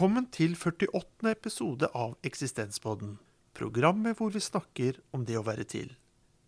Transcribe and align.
Velkommen 0.00 0.30
til 0.32 0.54
48. 0.56 1.28
episode 1.28 1.88
av 1.92 2.14
Eksistenspodden. 2.24 3.18
Programmet 3.52 4.16
hvor 4.16 4.30
vi 4.32 4.40
snakker 4.40 4.96
om 5.12 5.26
det 5.28 5.34
å 5.36 5.42
være 5.44 5.66
til. 5.68 5.90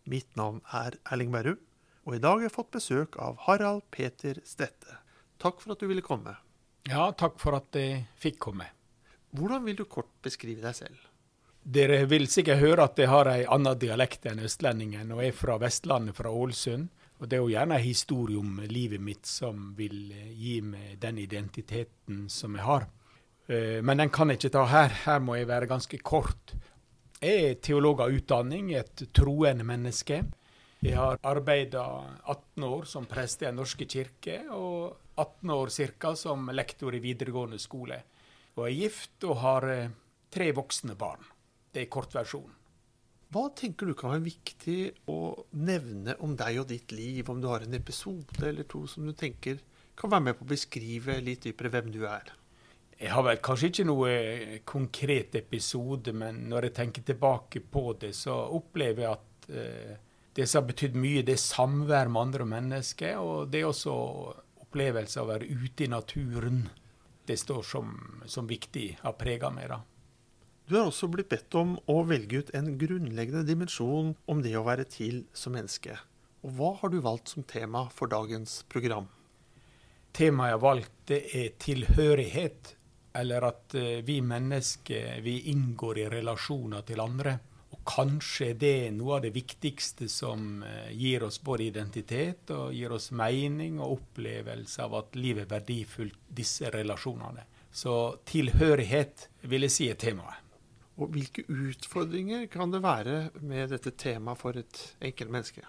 Mitt 0.09 0.39
navn 0.41 0.63
er 0.73 0.95
Erling 1.13 1.35
Berrum, 1.35 1.59
og 2.09 2.17
i 2.17 2.21
dag 2.25 2.39
har 2.39 2.47
jeg 2.47 2.55
fått 2.55 2.71
besøk 2.73 3.19
av 3.21 3.43
Harald 3.45 3.83
Peter 3.93 4.41
Stette. 4.49 4.97
Takk 5.37 5.61
for 5.61 5.75
at 5.75 5.85
du 5.85 5.91
ville 5.91 6.01
komme. 6.07 6.33
Ja, 6.89 7.11
takk 7.13 7.37
for 7.43 7.59
at 7.59 7.77
jeg 7.77 8.07
fikk 8.23 8.39
komme. 8.47 8.71
Hvordan 9.37 9.69
vil 9.69 9.83
du 9.83 9.85
kort 9.85 10.09
beskrive 10.25 10.65
deg 10.65 10.79
selv? 10.79 11.05
Dere 11.61 12.07
vil 12.09 12.25
sikkert 12.33 12.65
høre 12.65 12.89
at 12.89 13.05
jeg 13.05 13.13
har 13.13 13.29
ei 13.35 13.45
anna 13.45 13.77
dialekt 13.77 14.25
enn 14.33 14.41
østlendingen, 14.49 15.13
og 15.13 15.27
er 15.27 15.37
fra 15.37 15.59
Vestlandet, 15.61 16.17
fra 16.17 16.33
Ålesund. 16.33 16.89
Og 17.21 17.29
det 17.29 17.37
er 17.37 17.45
jo 17.45 17.53
gjerne 17.53 17.77
en 17.77 17.85
historie 17.85 18.41
om 18.41 18.65
livet 18.65 19.05
mitt 19.13 19.29
som 19.29 19.75
vil 19.77 20.09
gi 20.41 20.57
meg 20.65 20.97
den 21.05 21.21
identiteten 21.29 22.25
som 22.33 22.57
jeg 22.57 22.69
har. 22.71 22.89
Eh, 23.47 23.81
men 23.83 23.99
den 23.99 24.13
kan 24.15 24.31
jeg 24.31 24.41
ikke 24.41 24.55
ta 24.57 24.67
her. 24.71 24.95
Her 25.07 25.25
må 25.25 25.37
jeg 25.39 25.51
være 25.51 25.71
ganske 25.71 25.99
kort. 25.99 26.55
Jeg 27.23 27.49
er 27.49 27.59
teolog 27.63 28.03
av 28.03 28.15
utdanning, 28.15 28.73
et 28.75 29.05
troende 29.15 29.67
menneske. 29.67 30.23
Jeg 30.83 30.99
har 30.99 31.21
arbeida 31.23 31.85
18 32.27 32.65
år 32.67 32.89
som 32.91 33.07
prest 33.07 33.45
i 33.45 33.47
Den 33.47 33.61
norske 33.61 33.87
kirke, 33.87 34.41
og 34.51 34.97
18 35.17 35.51
år 35.55 35.71
ca. 35.71 36.15
som 36.17 36.51
lektor 36.51 36.95
i 36.95 37.03
videregående 37.03 37.59
skole. 37.63 38.01
Og 38.57 38.67
er 38.67 38.75
gift 38.75 39.25
og 39.25 39.37
har 39.45 39.69
eh, 39.71 39.93
tre 40.31 40.51
voksne 40.53 40.97
barn. 40.99 41.23
Det 41.73 41.85
er 41.85 41.93
kortversjonen. 41.93 42.59
Hva 43.33 43.47
tenker 43.57 43.89
du 43.89 43.95
kan 43.97 44.13
være 44.13 44.27
viktig 44.27 44.81
å 45.09 45.47
nevne 45.57 46.19
om 46.21 46.35
deg 46.37 46.59
og 46.61 46.67
ditt 46.69 46.93
liv, 46.93 47.31
om 47.31 47.41
du 47.41 47.47
har 47.49 47.65
en 47.65 47.79
episode 47.79 48.45
eller 48.45 48.67
to 48.69 48.83
som 48.91 49.07
du 49.09 49.15
tenker 49.17 49.63
kan 49.97 50.13
være 50.13 50.27
med 50.27 50.37
på 50.37 50.45
å 50.45 50.51
beskrive 50.53 51.17
litt 51.25 51.47
dypere 51.47 51.71
hvem 51.73 51.89
du 51.95 52.03
er? 52.09 52.29
Jeg 53.01 53.11
har 53.11 53.25
vel 53.27 53.41
kanskje 53.43 53.71
ikke 53.73 53.87
noe 53.89 54.11
konkret 54.69 55.35
episode, 55.39 56.13
men 56.15 56.45
når 56.51 56.69
jeg 56.69 56.77
tenker 56.79 57.07
tilbake 57.07 57.65
på 57.73 57.93
det, 58.01 58.13
så 58.17 58.37
opplever 58.59 59.07
jeg 59.07 59.17
at 59.17 59.49
eh, 59.51 59.95
det 60.37 60.47
som 60.49 60.63
har 60.63 60.71
betydd 60.71 60.95
mye, 60.97 61.25
det 61.27 61.35
er 61.37 61.43
samvær 61.43 62.11
med 62.13 62.23
andre 62.23 62.47
mennesker, 62.49 63.19
og 63.21 63.51
det 63.53 63.63
er 63.63 63.69
også 63.69 63.95
opplevelse 64.65 65.21
av 65.21 65.27
å 65.27 65.33
være 65.35 65.49
ute 65.51 65.85
i 65.85 65.91
naturen. 65.93 66.63
Det 67.29 67.37
står 67.39 67.65
som, 67.67 67.91
som 68.27 68.49
viktig, 68.49 68.87
har 69.03 69.19
prega 69.21 69.51
meg. 69.53 69.69
da. 69.73 69.83
Du 70.69 70.79
har 70.79 70.89
også 70.89 71.11
blitt 71.13 71.29
bedt 71.29 71.55
om 71.59 71.75
å 71.91 71.99
velge 72.09 72.41
ut 72.41 72.51
en 72.57 72.71
grunnleggende 72.81 73.45
dimensjon 73.45 74.15
om 74.31 74.43
det 74.45 74.55
å 74.57 74.65
være 74.65 74.87
til 74.89 75.25
som 75.37 75.53
menneske. 75.57 75.99
Og 76.43 76.55
hva 76.57 76.71
har 76.81 76.91
du 76.91 77.01
valgt 77.03 77.35
som 77.35 77.45
tema 77.47 77.89
for 77.93 78.11
dagens 78.11 78.63
program? 78.73 79.11
Temaet 80.17 80.53
jeg 80.53 80.57
har 80.57 80.63
valgt, 80.63 80.95
det 81.11 81.21
er 81.37 81.53
tilhørighet. 81.63 82.73
Eller 83.15 83.45
at 83.49 83.75
eh, 83.75 84.01
vi 84.05 84.21
mennesker 84.25 85.21
vi 85.21 85.39
inngår 85.53 85.99
i 85.99 86.09
relasjoner 86.13 86.85
til 86.89 87.01
andre. 87.05 87.39
Og 87.73 87.81
kanskje 87.89 88.53
det 88.61 88.73
er 88.87 88.95
noe 88.97 89.17
av 89.17 89.25
det 89.25 89.33
viktigste 89.35 90.09
som 90.13 90.63
eh, 90.67 90.93
gir 90.97 91.25
oss 91.27 91.41
både 91.45 91.69
identitet 91.71 92.53
og 92.55 92.73
gir 92.77 92.93
oss 92.93 93.11
mening 93.17 93.81
og 93.81 93.99
opplevelse 93.99 94.85
av 94.85 94.97
at 95.01 95.19
livet 95.19 95.47
er 95.47 95.55
verdifullt, 95.57 96.19
disse 96.29 96.73
relasjonene. 96.73 97.47
Så 97.73 97.95
tilhørighet 98.29 99.29
vil 99.49 99.65
jeg 99.69 99.73
si 99.77 99.89
er 99.89 100.01
temaet. 100.01 100.41
Og 101.01 101.09
hvilke 101.15 101.47
utfordringer 101.49 102.45
kan 102.53 102.73
det 102.73 102.83
være 102.85 103.31
med 103.41 103.73
dette 103.73 103.95
temaet 103.97 104.41
for 104.41 104.59
et 104.61 104.83
enkelt 105.01 105.33
menneske? 105.33 105.65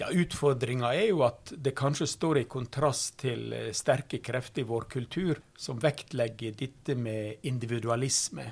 Ja, 0.00 0.08
Utfordringa 0.08 0.94
er 0.96 1.10
jo 1.10 1.20
at 1.26 1.52
det 1.52 1.74
kanskje 1.76 2.08
står 2.08 2.40
i 2.40 2.48
kontrast 2.50 3.18
til 3.22 3.52
eh, 3.52 3.70
sterke 3.76 4.22
krefter 4.24 4.64
i 4.64 4.68
vår 4.68 4.88
kultur 4.90 5.42
som 5.58 5.80
vektlegger 5.82 6.56
dette 6.56 6.96
med 6.96 7.44
individualisme. 7.48 8.46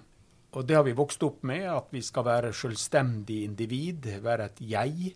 Og 0.50 0.66
det 0.66 0.76
har 0.76 0.84
vi 0.84 0.96
vokst 0.98 1.22
opp 1.24 1.44
med, 1.46 1.64
at 1.70 1.92
vi 1.94 2.02
skal 2.02 2.26
være 2.26 2.52
selvstendig 2.56 3.44
individ, 3.46 4.10
være 4.22 4.50
et 4.50 4.62
jeg. 4.72 5.12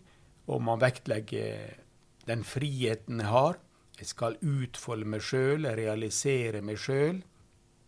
Og 0.47 0.61
man 0.63 0.79
vektlegger 0.81 1.75
den 2.25 2.45
friheten 2.47 3.21
jeg 3.21 3.31
har. 3.31 3.59
Jeg 3.99 4.09
skal 4.09 4.39
utfolde 4.41 5.07
meg 5.07 5.23
sjøl, 5.23 5.67
realisere 5.77 6.61
meg 6.65 6.79
sjøl. 6.81 7.21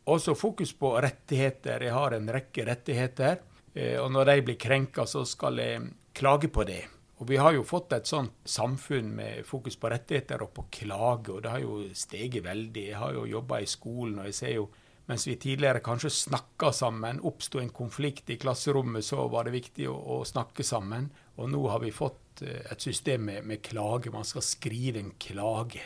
Også 0.08 0.36
fokus 0.40 0.72
på 0.78 0.94
rettigheter. 1.04 1.84
Jeg 1.84 1.96
har 1.96 2.16
en 2.16 2.30
rekke 2.32 2.68
rettigheter. 2.68 3.42
Eh, 3.74 3.98
og 4.00 4.12
når 4.14 4.32
de 4.32 4.46
blir 4.46 4.62
krenka, 4.62 5.08
så 5.10 5.26
skal 5.28 5.60
jeg 5.64 5.90
klage 6.16 6.52
på 6.54 6.68
det. 6.68 6.84
Og 7.18 7.30
vi 7.32 7.40
har 7.42 7.56
jo 7.56 7.64
fått 7.66 7.96
et 7.98 8.10
sånt 8.10 8.36
samfunn 8.46 9.10
med 9.18 9.46
fokus 9.46 9.78
på 9.82 9.90
rettigheter 9.90 10.44
og 10.46 10.52
på 10.54 10.68
klage, 10.80 11.34
og 11.34 11.42
det 11.44 11.54
har 11.54 11.64
jo 11.64 11.80
steget 11.98 12.46
veldig. 12.46 12.84
Jeg 12.92 13.00
har 13.02 13.16
jo 13.16 13.26
jobba 13.26 13.62
i 13.64 13.70
skolen, 13.70 14.20
og 14.22 14.30
jeg 14.30 14.38
ser 14.38 14.54
jo 14.60 14.68
mens 15.08 15.24
vi 15.28 15.38
tidligere 15.40 15.80
kanskje 15.80 16.12
snakka 16.12 16.74
sammen, 16.76 17.22
oppsto 17.24 17.62
en 17.62 17.72
konflikt 17.72 18.30
i 18.30 18.36
klasserommet, 18.38 19.06
så 19.08 19.24
var 19.32 19.48
det 19.48 19.56
viktig 19.56 19.88
å, 19.88 19.96
å, 19.96 20.18
snakke 20.28 20.66
sammen. 20.68 21.08
Og 21.40 21.48
nå 21.54 21.62
har 21.72 21.80
vi 21.80 21.94
fått 21.96 22.44
eh, 22.44 22.66
et 22.68 22.84
system 22.84 23.24
med, 23.30 23.46
med 23.48 23.64
klage. 23.64 24.12
Man 24.12 24.28
skal 24.28 24.44
skrive 24.44 25.00
en 25.00 25.14
klage. 25.16 25.86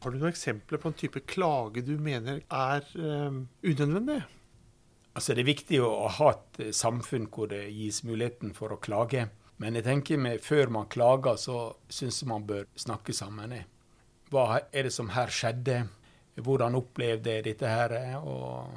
Har 0.00 0.12
du 0.12 0.16
noen 0.16 0.32
eksempler 0.32 0.80
på 0.80 0.88
en 0.88 0.96
type 0.96 1.20
klage 1.28 1.84
du 1.84 1.98
mener 2.00 2.40
er 2.48 2.88
um, 2.96 3.44
unødvendig? 3.60 4.22
Altså 5.16 5.36
Det 5.36 5.44
er 5.44 5.52
viktig 5.52 5.82
å 5.84 6.08
ha 6.16 6.32
et 6.32 6.62
eh, 6.64 6.72
samfunn 6.76 7.28
hvor 7.32 7.52
det 7.52 7.66
gis 7.68 8.02
muligheten 8.08 8.56
for 8.56 8.72
å 8.72 8.80
klage. 8.80 9.28
Men 9.62 9.78
jeg 9.78 9.86
tenker 9.86 10.20
meg, 10.20 10.42
før 10.44 10.72
man 10.72 10.88
klager, 10.92 11.38
så 11.40 11.60
syns 11.88 12.20
jeg 12.20 12.28
man 12.28 12.44
bør 12.48 12.66
snakke 12.76 13.14
sammen. 13.16 13.54
Hva 14.32 14.60
er 14.68 14.88
det 14.88 14.92
som 14.92 15.12
her 15.14 15.32
skjedde? 15.32 15.84
Hvordan 16.36 16.76
opplevde 16.76 17.38
jeg 17.38 17.46
dette 17.46 17.70
her? 17.70 17.94
Og, 18.18 18.74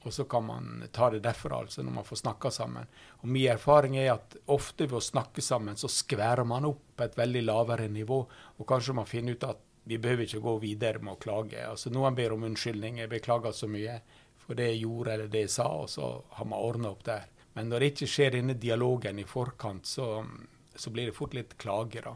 og, 0.00 0.08
så 0.14 0.24
kan 0.30 0.46
man 0.46 0.86
ta 0.94 1.10
det 1.12 1.20
derfra, 1.26 1.60
altså, 1.60 1.84
når 1.84 1.98
man 1.98 2.08
får 2.08 2.22
snakka 2.22 2.52
sammen. 2.54 2.88
Og 3.20 3.28
Min 3.28 3.50
erfaring 3.52 3.98
er 4.00 4.14
at 4.14 4.38
ofte 4.48 4.88
ved 4.88 5.00
å 5.02 5.04
snakke 5.04 5.44
sammen, 5.44 5.76
så 5.76 5.92
skværer 5.92 6.48
man 6.48 6.70
opp 6.70 6.94
på 6.96 7.04
et 7.04 7.20
veldig 7.20 7.44
lavere 7.44 7.90
nivå. 7.92 8.22
Og 8.56 8.68
kanskje 8.68 8.96
man 8.96 9.10
finner 9.10 9.36
ut 9.36 9.48
at 9.50 9.60
vi 9.84 10.00
behøver 10.00 10.24
ikke 10.24 10.40
gå 10.40 10.56
videre 10.62 11.04
med 11.04 11.18
å 11.18 11.20
klage. 11.20 11.60
Altså, 11.68 11.92
noen 11.92 12.16
ber 12.16 12.32
om 12.32 12.48
unnskyldning. 12.48 13.02
Jeg 13.02 13.12
beklager 13.12 13.52
så 13.52 13.68
mye 13.68 14.00
for 14.40 14.56
det 14.56 14.70
jeg 14.72 14.84
gjorde 14.86 15.12
eller 15.12 15.28
det 15.32 15.44
jeg 15.46 15.52
sa, 15.58 15.68
og 15.84 15.90
så 15.92 16.08
har 16.38 16.48
man 16.48 16.64
ordna 16.64 16.92
opp 16.94 17.04
der. 17.04 17.28
Men 17.54 17.70
når 17.70 17.80
det 17.80 17.90
ikke 17.92 18.10
skjer 18.10 18.36
denne 18.36 18.56
dialogen 18.58 19.20
i 19.22 19.26
forkant, 19.28 19.86
så, 19.86 20.24
så 20.74 20.92
blir 20.94 21.10
det 21.10 21.16
fort 21.16 21.36
litt 21.36 21.56
klager, 21.60 22.10
da. 22.10 22.14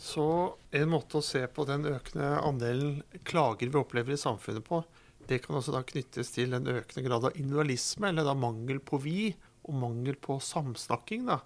Så 0.00 0.26
en 0.74 0.90
måte 0.90 1.18
å 1.20 1.24
se 1.24 1.42
på 1.52 1.66
den 1.68 1.84
økende 1.90 2.30
andelen 2.40 3.02
klager 3.26 3.68
vi 3.68 3.80
opplever 3.80 4.14
i 4.14 4.20
samfunnet 4.20 4.64
på, 4.66 4.80
det 5.28 5.40
kan 5.44 5.56
også 5.56 5.72
da 5.72 5.80
knyttes 5.86 6.34
til 6.34 6.54
en 6.56 6.68
økende 6.68 7.04
grad 7.06 7.26
av 7.28 7.36
individualisme, 7.36 8.10
eller 8.10 8.26
da 8.28 8.36
mangel 8.36 8.80
på 8.84 9.00
vi, 9.04 9.32
og 9.64 9.78
mangel 9.80 10.16
på 10.20 10.38
samsnakking 10.44 11.26
da, 11.30 11.40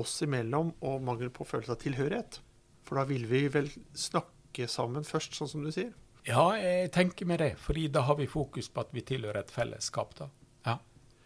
oss 0.00 0.20
imellom, 0.26 0.74
og 0.86 1.02
mangel 1.06 1.30
på 1.34 1.46
følelse 1.46 1.76
av 1.76 1.82
tilhørighet. 1.82 2.40
For 2.86 2.98
da 2.98 3.06
vil 3.06 3.26
vi 3.30 3.44
vel 3.52 3.70
snakke 3.94 4.40
snakke 4.50 4.68
sammen 4.68 5.04
først, 5.04 5.34
sånn 5.34 5.48
som 5.48 5.64
du 5.64 5.70
sier? 5.70 5.92
Ja, 6.26 6.56
jeg 6.56 6.90
tenker 6.92 7.26
med 7.26 7.38
det. 7.38 7.56
fordi 7.56 7.88
da 7.88 8.02
har 8.02 8.16
vi 8.16 8.26
fokus 8.26 8.68
på 8.68 8.80
at 8.80 8.92
vi 8.92 9.00
tilhører 9.00 9.40
et 9.40 9.50
fellesskap. 9.50 10.14
da. 10.18 10.28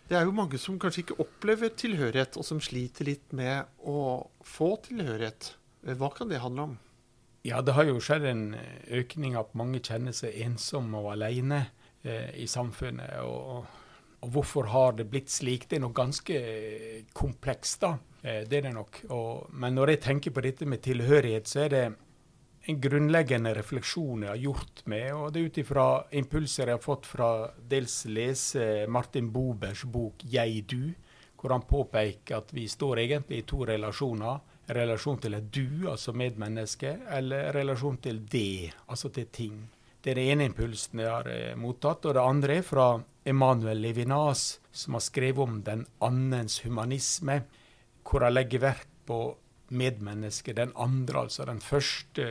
Det 0.08 0.18
er 0.18 0.26
jo 0.26 0.34
mange 0.36 0.58
som 0.60 0.76
kanskje 0.80 1.06
ikke 1.06 1.20
opplever 1.24 1.70
tilhørighet, 1.80 2.36
og 2.36 2.44
som 2.44 2.60
sliter 2.60 3.08
litt 3.08 3.30
med 3.32 3.70
å 3.80 4.26
få 4.44 4.74
tilhørighet. 4.84 5.54
Hva 5.96 6.10
kan 6.12 6.28
det 6.28 6.42
handle 6.42 6.68
om? 6.68 6.74
Ja, 7.44 7.60
det 7.64 7.74
har 7.76 7.88
jo 7.88 8.00
skjedd 8.00 8.24
en 8.28 8.44
økning 8.88 9.34
at 9.36 9.56
mange 9.56 9.80
kjenner 9.84 10.14
seg 10.16 10.36
ensomme 10.44 11.00
og 11.00 11.10
alene 11.12 11.66
eh, 12.00 12.30
i 12.40 12.46
samfunnet. 12.48 13.18
Og, 13.24 13.64
og, 14.20 14.28
hvorfor 14.32 14.70
har 14.72 14.96
det 14.96 15.10
blitt 15.12 15.32
slik? 15.32 15.66
Det 15.68 15.76
er 15.76 15.84
nok 15.84 15.96
ganske 15.98 16.38
komplekst, 17.16 17.84
da. 17.84 17.98
Eh, 18.22 18.42
det 18.48 18.60
er 18.60 18.68
det 18.68 18.74
nok. 18.76 19.02
Og, 19.12 19.50
men 19.60 19.76
når 19.76 19.92
jeg 19.92 20.02
tenker 20.06 20.36
på 20.36 20.44
dette 20.44 20.68
med 20.68 20.84
tilhørighet, 20.84 21.48
så 21.48 21.66
er 21.66 21.74
det 21.74 21.84
en 22.66 22.80
grunnleggende 22.80 23.52
refleksjon 23.54 24.24
jeg 24.24 24.30
har 24.30 24.40
gjort 24.40 24.82
meg, 24.88 25.10
og 25.12 25.32
det 25.32 25.40
er 25.40 25.48
ut 25.48 25.58
ifra 25.60 25.86
impulser 26.16 26.70
jeg 26.70 26.78
har 26.78 26.84
fått 26.84 27.08
fra 27.08 27.28
dels 27.68 28.04
lese 28.08 28.86
Martin 28.88 29.28
Bobers 29.32 29.84
bok 29.84 30.24
'Jeg 30.24 30.64
du', 30.68 30.94
hvor 31.36 31.52
han 31.52 31.68
påpeker 31.68 32.36
at 32.36 32.52
vi 32.56 32.68
står 32.68 32.98
egentlig 32.98 33.38
i 33.38 33.46
to 33.46 33.66
relasjoner. 33.68 34.40
Relasjon 34.66 35.18
til 35.20 35.34
et 35.34 35.52
du, 35.52 35.90
altså 35.90 36.12
medmenneske, 36.12 37.00
eller 37.10 37.52
relasjon 37.52 37.98
til 37.98 38.24
det, 38.24 38.72
altså 38.88 39.08
til 39.12 39.26
ting. 39.26 39.68
Det 40.00 40.10
er 40.10 40.14
den 40.14 40.30
ene 40.30 40.44
impulsen 40.44 41.00
jeg 41.00 41.10
har 41.10 41.28
eh, 41.28 41.56
mottatt. 41.56 42.06
Og 42.06 42.14
det 42.14 42.22
andre 42.22 42.56
er 42.56 42.62
fra 42.62 43.02
Emanuel 43.24 43.80
Levinas, 43.80 44.60
som 44.72 44.94
har 44.94 45.04
skrevet 45.04 45.38
om 45.38 45.62
den 45.62 45.86
andens 46.00 46.62
humanisme, 46.64 47.42
hvor 48.04 48.24
han 48.24 48.32
legger 48.32 48.60
vekt 48.60 48.88
på 49.04 49.36
medmennesket, 49.74 50.56
den 50.56 50.72
andre, 50.76 51.26
altså 51.26 51.46
den 51.48 51.60
første 51.60 52.26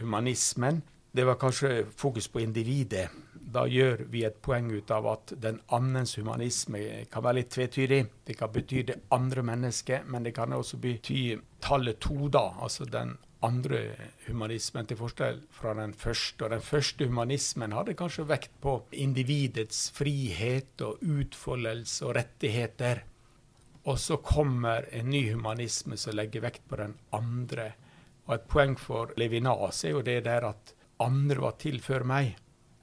humanismen, 0.00 0.82
det 1.12 1.26
var 1.28 1.36
kanskje 1.40 1.84
fokus 1.96 2.28
på 2.28 2.40
individet. 2.40 3.10
da 3.52 3.66
gjør 3.68 4.06
vi 4.08 4.22
et 4.24 4.38
poeng 4.40 4.70
ut 4.72 4.90
av 4.90 5.06
at 5.10 5.32
den 5.42 5.58
annens 5.76 6.14
humanisme 6.16 6.78
kan 7.12 7.24
være 7.24 7.42
litt 7.42 7.50
tvetydig. 7.52 7.98
Det 8.24 8.36
kan 8.38 8.52
bety 8.52 8.80
det 8.88 8.96
andre 9.12 9.42
mennesket, 9.44 10.06
men 10.08 10.24
det 10.24 10.32
kan 10.32 10.54
også 10.56 10.78
bety 10.80 11.36
tallet 11.60 12.00
to, 12.00 12.30
da. 12.32 12.46
Altså 12.64 12.86
den 12.88 13.18
andre 13.44 13.82
humanismen, 14.26 14.86
til 14.86 14.96
forskjell 14.96 15.42
fra 15.52 15.74
den 15.76 15.92
første. 15.92 16.46
Og 16.46 16.54
den 16.54 16.64
første 16.64 17.08
humanismen 17.10 17.76
hadde 17.76 17.96
kanskje 17.98 18.28
vekt 18.30 18.54
på 18.62 18.78
individets 18.92 19.90
frihet 19.92 20.80
og 20.86 21.02
utfoldelse 21.02 22.06
og 22.08 22.16
rettigheter. 22.22 23.04
Og 23.84 23.98
så 23.98 24.16
kommer 24.22 24.86
en 24.94 25.10
ny 25.10 25.24
humanisme 25.32 25.96
som 25.98 26.14
legger 26.14 26.44
vekt 26.44 26.62
på 26.70 26.78
den 26.78 26.94
andre. 27.16 27.72
Og 28.28 28.36
et 28.36 28.46
poeng 28.50 28.76
for 28.78 29.10
Levinas 29.18 29.82
er 29.84 29.96
jo 29.96 30.04
det 30.06 30.20
der 30.28 30.46
at 30.52 30.74
andre 31.02 31.42
var 31.42 31.58
til 31.58 31.80
før 31.82 32.06
meg. 32.06 32.36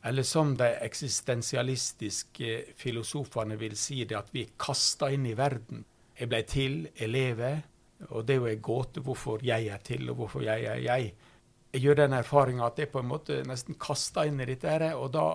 Eller 0.03 0.23
som 0.23 0.53
de 0.59 0.67
eksistensialistiske 0.83 2.75
filosofene 2.79 3.55
vil 3.59 3.75
si 3.79 4.03
det, 4.03 4.15
at 4.15 4.31
vi 4.35 4.45
er 4.45 4.53
kasta 4.59 5.09
inn 5.11 5.27
i 5.27 5.35
verden. 5.37 5.83
Jeg 6.19 6.31
ble 6.31 6.41
til, 6.47 6.77
jeg 6.99 7.11
lever, 7.11 7.59
og 8.09 8.25
det 8.27 8.35
er 8.35 8.39
jo 8.39 8.51
en 8.51 8.63
gåte 8.63 9.03
hvorfor 9.03 9.43
jeg 9.43 9.67
er 9.71 9.83
til, 9.83 10.07
og 10.11 10.21
hvorfor 10.21 10.43
jeg 10.43 10.67
er 10.67 10.79
jeg. 10.83 11.13
Jeg 11.73 11.83
gjør 11.83 11.99
den 11.99 12.15
erfaringa 12.17 12.67
at 12.67 12.79
jeg 12.79 12.91
på 12.91 13.03
en 13.03 13.11
måte 13.11 13.41
nesten 13.47 13.77
kasta 13.79 14.25
inn 14.27 14.39
i 14.39 14.47
dette, 14.47 14.71
her, 14.71 14.95
og 14.95 15.11
da, 15.15 15.25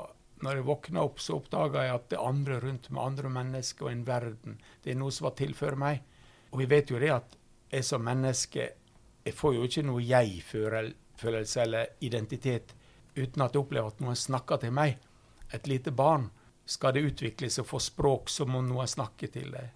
når 0.42 0.58
jeg 0.58 0.66
våkna 0.66 1.04
opp, 1.06 1.20
så 1.22 1.38
oppdaga 1.38 1.84
jeg 1.86 1.94
at 1.94 2.08
det 2.10 2.20
andre 2.20 2.58
rundt 2.62 2.90
meg, 2.90 3.04
andre 3.04 3.30
mennesker 3.32 3.86
og 3.86 3.92
en 3.92 4.06
verden, 4.08 4.58
det 4.82 4.92
er 4.92 4.98
noe 5.00 5.14
som 5.14 5.28
var 5.28 5.36
til 5.38 5.54
for 5.56 5.78
meg. 5.78 6.02
Og 6.52 6.60
vi 6.62 6.70
vet 6.70 6.90
jo 6.90 7.00
det 7.02 7.12
at 7.14 7.36
jeg 7.74 7.86
som 7.86 8.04
menneske, 8.06 8.68
jeg 9.24 9.34
får 9.34 9.54
jo 9.56 9.68
ikke 9.68 9.86
noe 9.86 10.04
jeg-følelse 10.04 11.62
eller 11.62 11.94
identitet 12.04 12.74
uten 13.14 13.44
at 13.44 13.54
jeg 13.54 13.62
opplever 13.62 13.94
at 13.94 14.02
noen 14.02 14.18
snakker 14.18 14.60
til 14.62 14.74
meg. 14.74 14.98
Et 15.54 15.66
lite 15.70 15.94
barn, 15.94 16.28
skal 16.66 16.94
det 16.96 17.04
utvikles 17.04 17.58
og 17.60 17.68
få 17.68 17.80
språk, 17.82 18.30
så 18.32 18.46
må 18.48 18.62
noen 18.64 18.88
snakke 18.88 19.28
til 19.32 19.50
det. 19.52 19.66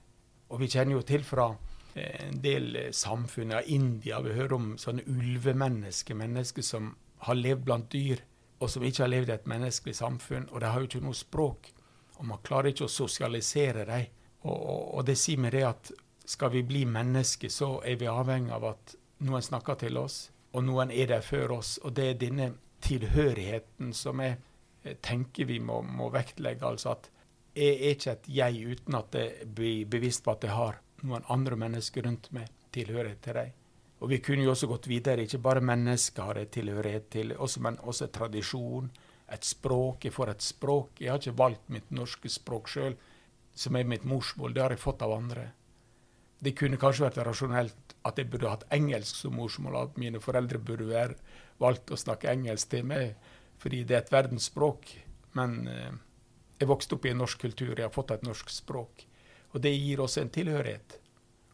Og 0.48 0.62
vi 0.62 0.70
kjenner 0.72 0.96
jo 0.96 1.02
til 1.06 1.24
fra 1.26 1.50
eh, 1.94 2.28
en 2.28 2.40
del 2.42 2.70
eh, 2.76 2.92
samfunn, 2.96 3.52
av 3.58 3.68
India, 3.68 4.22
vi 4.24 4.36
hører 4.36 4.56
om 4.56 4.70
sånne 4.80 5.04
ulvemennesker, 5.04 6.16
mennesker 6.16 6.64
som 6.64 6.94
har 7.26 7.36
levd 7.36 7.66
blant 7.66 7.90
dyr, 7.92 8.22
og 8.58 8.70
som 8.70 8.84
ikke 8.84 9.04
har 9.04 9.12
levd 9.12 9.30
i 9.30 9.36
et 9.36 9.50
menneskelig 9.50 9.94
samfunn. 9.98 10.48
Og 10.52 10.60
de 10.60 10.70
har 10.70 10.80
jo 10.80 10.88
ikke 10.90 11.04
noe 11.04 11.16
språk. 11.16 11.70
Og 12.18 12.26
man 12.26 12.42
klarer 12.44 12.72
ikke 12.72 12.88
å 12.88 12.92
sosialisere 12.92 13.84
dem. 13.86 14.14
Og, 14.42 14.54
og, 14.54 14.82
og 14.98 15.06
det 15.06 15.18
sier 15.18 15.40
meg 15.40 15.54
det 15.54 15.64
at 15.68 15.92
skal 16.28 16.52
vi 16.52 16.62
bli 16.66 16.82
mennesker, 16.84 17.48
så 17.48 17.78
er 17.86 17.96
vi 18.00 18.08
avhengig 18.10 18.52
av 18.52 18.66
at 18.68 18.94
noen 19.24 19.42
snakker 19.42 19.78
til 19.80 19.96
oss, 19.98 20.28
og 20.52 20.64
noen 20.66 20.92
er 20.92 21.08
der 21.10 21.24
før 21.24 21.56
oss. 21.58 21.78
Og 21.82 21.94
det 21.96 22.10
er 22.10 22.18
denne 22.20 22.50
tilhørigheten 22.84 23.94
som 23.96 24.20
jeg 24.22 24.36
tenker 25.04 25.48
vi 25.48 25.58
må, 25.60 25.80
må 25.82 26.10
vektlegge. 26.14 26.66
Altså 26.68 26.92
at 26.94 27.08
jeg 27.58 27.78
er 27.78 27.96
ikke 27.96 28.14
et 28.14 28.28
jeg 28.30 28.74
uten 28.74 28.98
at 28.98 29.16
jeg 29.18 29.48
blir 29.54 29.88
bevisst 29.90 30.24
på 30.26 30.34
at 30.34 30.44
jeg 30.46 30.54
har 30.54 30.78
noen 31.08 31.26
andre 31.32 31.58
mennesker 31.58 32.06
rundt 32.06 32.30
meg, 32.34 32.50
tilhørighet 32.74 33.22
til 33.24 33.38
dem. 33.38 33.56
Og 33.98 34.12
vi 34.12 34.20
kunne 34.22 34.44
jo 34.46 34.52
også 34.52 34.68
gått 34.70 34.86
videre. 34.90 35.24
Ikke 35.26 35.42
bare 35.42 35.64
mennesker 35.64 36.30
har 36.30 36.38
en 36.38 36.50
tilhørighet 36.54 37.08
til, 37.10 37.34
også, 37.34 37.62
men 37.66 37.78
også 37.82 38.10
tradisjon, 38.14 38.90
et 39.28 39.44
språk. 39.44 40.06
Jeg 40.06 40.14
får 40.14 40.32
et 40.32 40.44
språk. 40.44 41.00
Jeg 41.02 41.12
har 41.12 41.22
ikke 41.22 41.38
valgt 41.38 41.72
mitt 41.72 41.90
norske 41.90 42.30
språk 42.32 42.70
sjøl, 42.72 42.94
som 43.58 43.76
er 43.76 43.88
mitt 43.88 44.06
morsmål. 44.08 44.54
Det 44.54 44.62
har 44.62 44.74
jeg 44.76 44.84
fått 44.84 45.02
av 45.04 45.16
andre. 45.16 45.50
Det 46.38 46.54
kunne 46.54 46.78
kanskje 46.78 47.08
vært 47.08 47.24
rasjonelt 47.26 47.96
at 48.06 48.18
jeg 48.20 48.30
burde 48.30 48.52
hatt 48.52 48.68
engelsk 48.72 49.18
som 49.18 49.34
morsmål, 49.34 49.80
at 49.82 49.98
mine 49.98 50.22
foreldre 50.22 50.60
burde 50.62 51.08
valgt 51.58 51.90
å 51.90 51.98
snakke 51.98 52.30
engelsk 52.30 52.70
til 52.70 52.86
meg 52.86 53.16
fordi 53.58 53.82
det 53.82 53.96
er 53.96 54.04
et 54.04 54.12
verdensspråk. 54.14 54.92
Men 55.34 55.56
eh, 55.66 55.94
jeg 56.60 56.70
vokste 56.70 56.94
opp 56.94 57.08
i 57.08 57.10
en 57.10 57.18
norsk 57.18 57.40
kultur, 57.42 57.72
jeg 57.74 57.88
har 57.88 57.94
fått 57.94 58.12
et 58.14 58.22
norsk 58.22 58.52
språk. 58.54 59.02
Og 59.50 59.62
det 59.64 59.72
gir 59.74 59.98
oss 60.04 60.14
en 60.20 60.30
tilhørighet. 60.30 61.00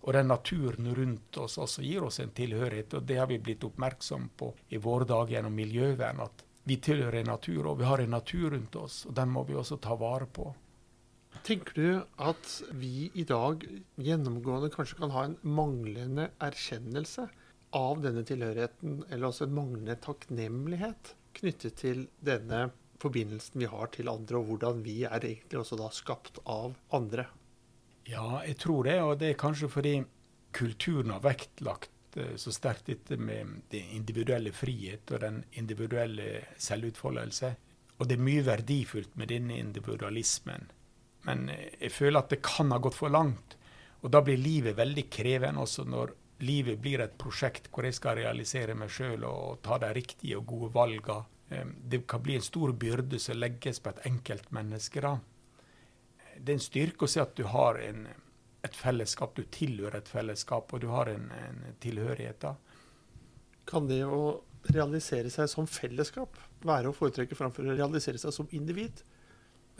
Og 0.04 0.12
den 0.12 0.28
naturen 0.28 0.90
rundt 0.96 1.38
oss 1.40 1.56
også 1.60 1.84
gir 1.84 2.04
oss 2.04 2.20
en 2.20 2.34
tilhørighet, 2.36 2.92
og 2.98 3.06
det 3.08 3.16
har 3.20 3.28
vi 3.30 3.40
blitt 3.40 3.64
oppmerksom 3.64 4.28
på 4.36 4.50
i 4.68 4.80
våre 4.80 5.08
dager 5.08 5.38
gjennom 5.38 5.56
miljøvern. 5.56 6.20
At 6.26 6.44
vi 6.68 6.76
tilhører 6.80 7.22
en 7.22 7.32
natur, 7.32 7.70
og 7.70 7.80
vi 7.80 7.88
har 7.88 8.02
en 8.02 8.12
natur 8.12 8.50
rundt 8.52 8.76
oss, 8.76 9.04
og 9.08 9.16
den 9.16 9.32
må 9.32 9.46
vi 9.48 9.56
også 9.56 9.80
ta 9.80 9.96
vare 10.00 10.28
på. 10.28 10.50
Tenker 11.44 11.76
du 11.76 11.88
at 12.22 12.50
vi 12.78 13.10
i 13.14 13.24
dag 13.28 13.64
gjennomgående 14.00 14.70
kanskje 14.72 15.00
kan 15.00 15.12
ha 15.12 15.24
en 15.26 15.38
manglende 15.42 16.30
erkjennelse 16.44 17.26
av 17.74 18.04
denne 18.04 18.22
tilhørigheten, 18.28 19.02
eller 19.08 19.28
også 19.28 19.48
en 19.48 19.56
manglende 19.56 19.98
takknemlighet 20.04 21.14
knyttet 21.34 21.80
til 21.80 22.06
denne 22.24 22.68
forbindelsen 23.02 23.60
vi 23.60 23.68
har 23.68 23.90
til 23.92 24.12
andre, 24.12 24.38
og 24.38 24.52
hvordan 24.52 24.84
vi 24.84 25.02
er 25.08 25.18
egentlig 25.18 25.60
også 25.60 25.80
da 25.80 25.90
skapt 25.92 26.40
av 26.44 26.76
andre. 26.94 27.26
Ja, 28.08 28.42
jeg 28.44 28.58
tror 28.60 28.84
det, 28.84 28.98
og 29.02 29.18
det 29.20 29.32
er 29.32 29.40
kanskje 29.40 29.70
fordi 29.72 29.94
kulturen 30.54 31.12
har 31.14 31.22
vektlagt 31.24 32.18
eh, 32.20 32.34
så 32.40 32.52
sterkt 32.52 32.90
dette 32.90 33.16
med 33.16 33.62
den 33.72 33.94
individuelle 33.96 34.52
frihet 34.52 35.10
og 35.14 35.22
den 35.24 35.42
individuelle 35.60 36.44
selvutfoldelse. 36.60 37.54
Og 37.98 38.08
det 38.08 38.18
er 38.18 38.26
mye 38.26 38.44
verdifullt 38.44 39.14
med 39.16 39.30
denne 39.32 39.58
individualismen. 39.58 40.68
Men 41.24 41.48
eh, 41.48 41.70
jeg 41.80 41.94
føler 41.96 42.20
at 42.20 42.34
det 42.34 42.42
kan 42.44 42.74
ha 42.74 42.80
gått 42.82 42.98
for 42.98 43.12
langt. 43.12 43.56
Og 44.04 44.12
da 44.12 44.20
blir 44.20 44.36
livet 44.36 44.76
veldig 44.76 45.08
krevende 45.08 45.64
også 45.64 45.86
når 45.88 46.12
livet 46.44 46.80
blir 46.82 47.00
et 47.00 47.14
prosjekt 47.16 47.70
hvor 47.72 47.86
jeg 47.88 47.96
skal 47.96 48.18
realisere 48.18 48.74
meg 48.76 48.92
sjøl 48.92 49.24
og 49.24 49.62
ta 49.64 49.78
de 49.80 49.94
riktige 49.96 50.36
og 50.36 50.44
gode 50.50 50.74
valga. 50.74 51.22
Det 51.48 52.02
kan 52.10 52.20
bli 52.20 52.34
en 52.36 52.44
stor 52.44 52.74
byrde 52.76 53.20
som 53.22 53.38
legges 53.38 53.80
på 53.80 53.94
et 53.94 54.02
enkeltmenneske. 54.10 55.00
da. 55.00 55.14
Det 56.44 56.52
er 56.52 56.58
en 56.58 56.64
styrke 56.64 57.06
å 57.06 57.10
se 57.10 57.22
at 57.22 57.34
du 57.38 57.46
har 57.48 57.78
en, 57.80 58.06
et 58.64 58.76
fellesskap, 58.76 59.32
du 59.36 59.48
tilhører 59.48 60.02
et 60.02 60.10
fellesskap, 60.10 60.72
og 60.72 60.82
du 60.84 60.90
har 60.92 61.08
en, 61.12 61.30
en 61.32 61.62
tilhørighet. 61.80 62.44
da. 62.44 62.54
Kan 63.68 63.88
det 63.88 64.02
å 64.04 64.42
realisere 64.74 65.32
seg 65.32 65.48
som 65.48 65.68
fellesskap 65.68 66.36
være 66.64 66.90
å 66.90 66.96
foretrekke 66.96 67.36
framfor 67.36 67.68
å 67.68 67.76
realisere 67.76 68.20
seg 68.20 68.32
som 68.36 68.48
individ? 68.56 69.00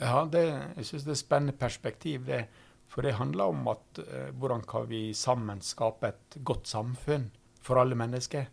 Ja, 0.01 0.25
det, 0.25 0.43
jeg 0.79 0.89
syns 0.89 1.05
det 1.05 1.13
er 1.13 1.19
et 1.19 1.25
spennende 1.25 1.57
perspektiv. 1.57 2.25
det 2.25 2.47
for 2.87 3.01
det 3.01 3.17
handler 3.17 3.51
om 3.51 3.67
at 3.67 3.99
eh, 3.99 4.29
hvordan 4.37 4.63
kan 4.67 4.87
vi 4.89 5.13
sammen 5.13 5.61
skape 5.61 6.07
et 6.07 6.37
godt 6.43 6.67
samfunn 6.67 7.31
for 7.61 7.81
alle 7.81 7.97
mennesker. 7.97 8.45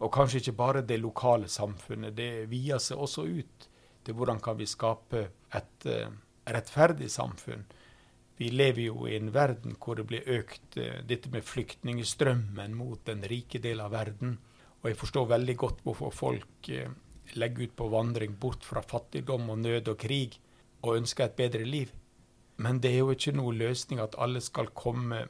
Og 0.00 0.12
kanskje 0.14 0.40
ikke 0.40 0.56
bare 0.56 0.82
det 0.86 1.00
lokale 1.00 1.48
samfunnet. 1.50 2.14
Det 2.16 2.46
vier 2.48 2.78
seg 2.80 2.98
også 2.98 3.26
ut 3.26 3.68
til 4.04 4.16
hvordan 4.16 4.40
kan 4.40 4.56
vi 4.56 4.68
skape 4.70 5.26
et 5.52 5.86
eh, 5.90 6.08
rettferdig 6.56 7.10
samfunn. 7.12 7.64
Vi 8.40 8.48
lever 8.50 8.86
jo 8.86 9.06
i 9.08 9.18
en 9.18 9.32
verden 9.34 9.76
hvor 9.76 9.98
det 9.98 10.06
blir 10.08 10.28
økt 10.38 10.78
eh, 10.80 11.02
dette 11.04 11.28
med 11.32 11.44
flyktningstrømmen 11.44 12.76
mot 12.78 13.02
den 13.04 13.24
rike 13.28 13.60
delen 13.60 13.84
av 13.84 13.92
verden. 13.92 14.38
Og 14.80 14.88
jeg 14.88 14.96
forstår 14.96 15.26
veldig 15.34 15.56
godt 15.60 15.82
hvorfor 15.84 16.14
folk 16.14 16.70
eh, 16.72 16.88
legger 17.36 17.68
ut 17.68 17.74
på 17.76 17.88
vandring 17.92 18.38
bort 18.40 18.64
fra 18.64 18.80
fattigdom 18.80 19.50
og 19.52 19.60
nød 19.60 19.92
og 19.92 19.98
krig 20.00 20.38
og 20.80 20.96
ønsker 21.02 21.26
et 21.26 21.36
bedre 21.36 21.66
liv. 21.68 21.92
Men 22.56 22.80
det 22.80 22.94
er 22.94 23.02
jo 23.02 23.12
ikke 23.12 23.36
noe 23.36 23.52
løsning 23.56 24.00
at 24.00 24.16
alle 24.20 24.40
skal 24.44 24.72
komme 24.76 25.26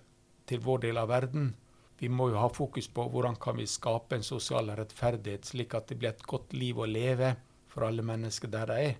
til 0.46 0.62
vår 0.62 0.86
del 0.86 1.02
av 1.02 1.10
verden. 1.10 1.52
Vi 1.98 2.08
må 2.08 2.30
jo 2.30 2.38
ha 2.40 2.48
fokus 2.48 2.88
på 2.88 3.04
hvordan 3.10 3.36
kan 3.42 3.58
vi 3.58 3.66
skape 3.68 4.16
en 4.16 4.26
sosial 4.26 4.70
rettferdighet, 4.78 5.50
slik 5.50 5.74
at 5.74 5.90
det 5.90 5.98
blir 5.98 6.14
et 6.14 6.26
godt 6.26 6.54
liv 6.56 6.78
å 6.78 6.88
leve 6.88 7.34
for 7.70 7.86
alle 7.86 8.06
mennesker 8.06 8.50
der 8.50 8.70
de 8.70 8.78
er. 8.86 8.96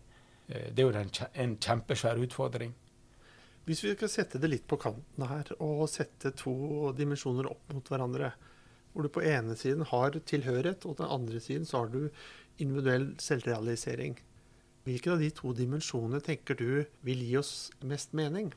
Eh, 0.51 0.71
det 0.75 0.83
er 0.83 0.89
jo 0.89 1.25
en 1.45 1.57
kjempesvær 1.57 2.21
utfordring. 2.27 2.75
Hvis 3.69 3.85
vi 3.85 3.95
skal 3.95 4.11
sette 4.11 4.41
det 4.43 4.51
litt 4.51 4.67
på 4.67 4.79
kanten 4.81 5.27
her, 5.31 5.53
og 5.63 5.85
sette 5.93 6.33
to 6.35 6.91
dimensjoner 6.97 7.47
opp 7.51 7.75
mot 7.75 7.93
hverandre, 7.93 8.33
hvor 8.91 9.07
du 9.07 9.13
på 9.13 9.23
ene 9.23 9.55
siden 9.55 9.87
har 9.87 10.17
tilhørighet, 10.27 10.87
og 10.87 10.97
på 10.97 11.05
den 11.05 11.13
andre 11.15 11.43
siden 11.45 11.69
så 11.69 11.85
har 11.85 11.93
du 11.93 12.09
individuell 12.59 13.13
selvrealisering. 13.23 14.17
Hvilken 14.89 15.15
av 15.15 15.23
de 15.23 15.29
to 15.37 15.53
dimensjonene 15.55 16.23
tenker 16.25 16.59
du 16.59 16.83
vil 17.07 17.23
gi 17.23 17.37
oss 17.39 17.55
mest 17.87 18.17
mening? 18.17 18.51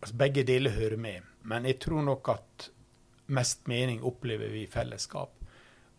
Altså, 0.00 0.16
begge 0.16 0.46
deler 0.48 0.72
hører 0.72 0.96
med, 0.96 1.26
men 1.44 1.66
jeg 1.68 1.80
tror 1.84 2.06
nok 2.06 2.30
at 2.32 2.70
mest 3.30 3.66
mening 3.68 4.00
opplever 4.06 4.48
vi 4.54 4.64
i 4.64 4.70
fellesskap. 4.70 5.34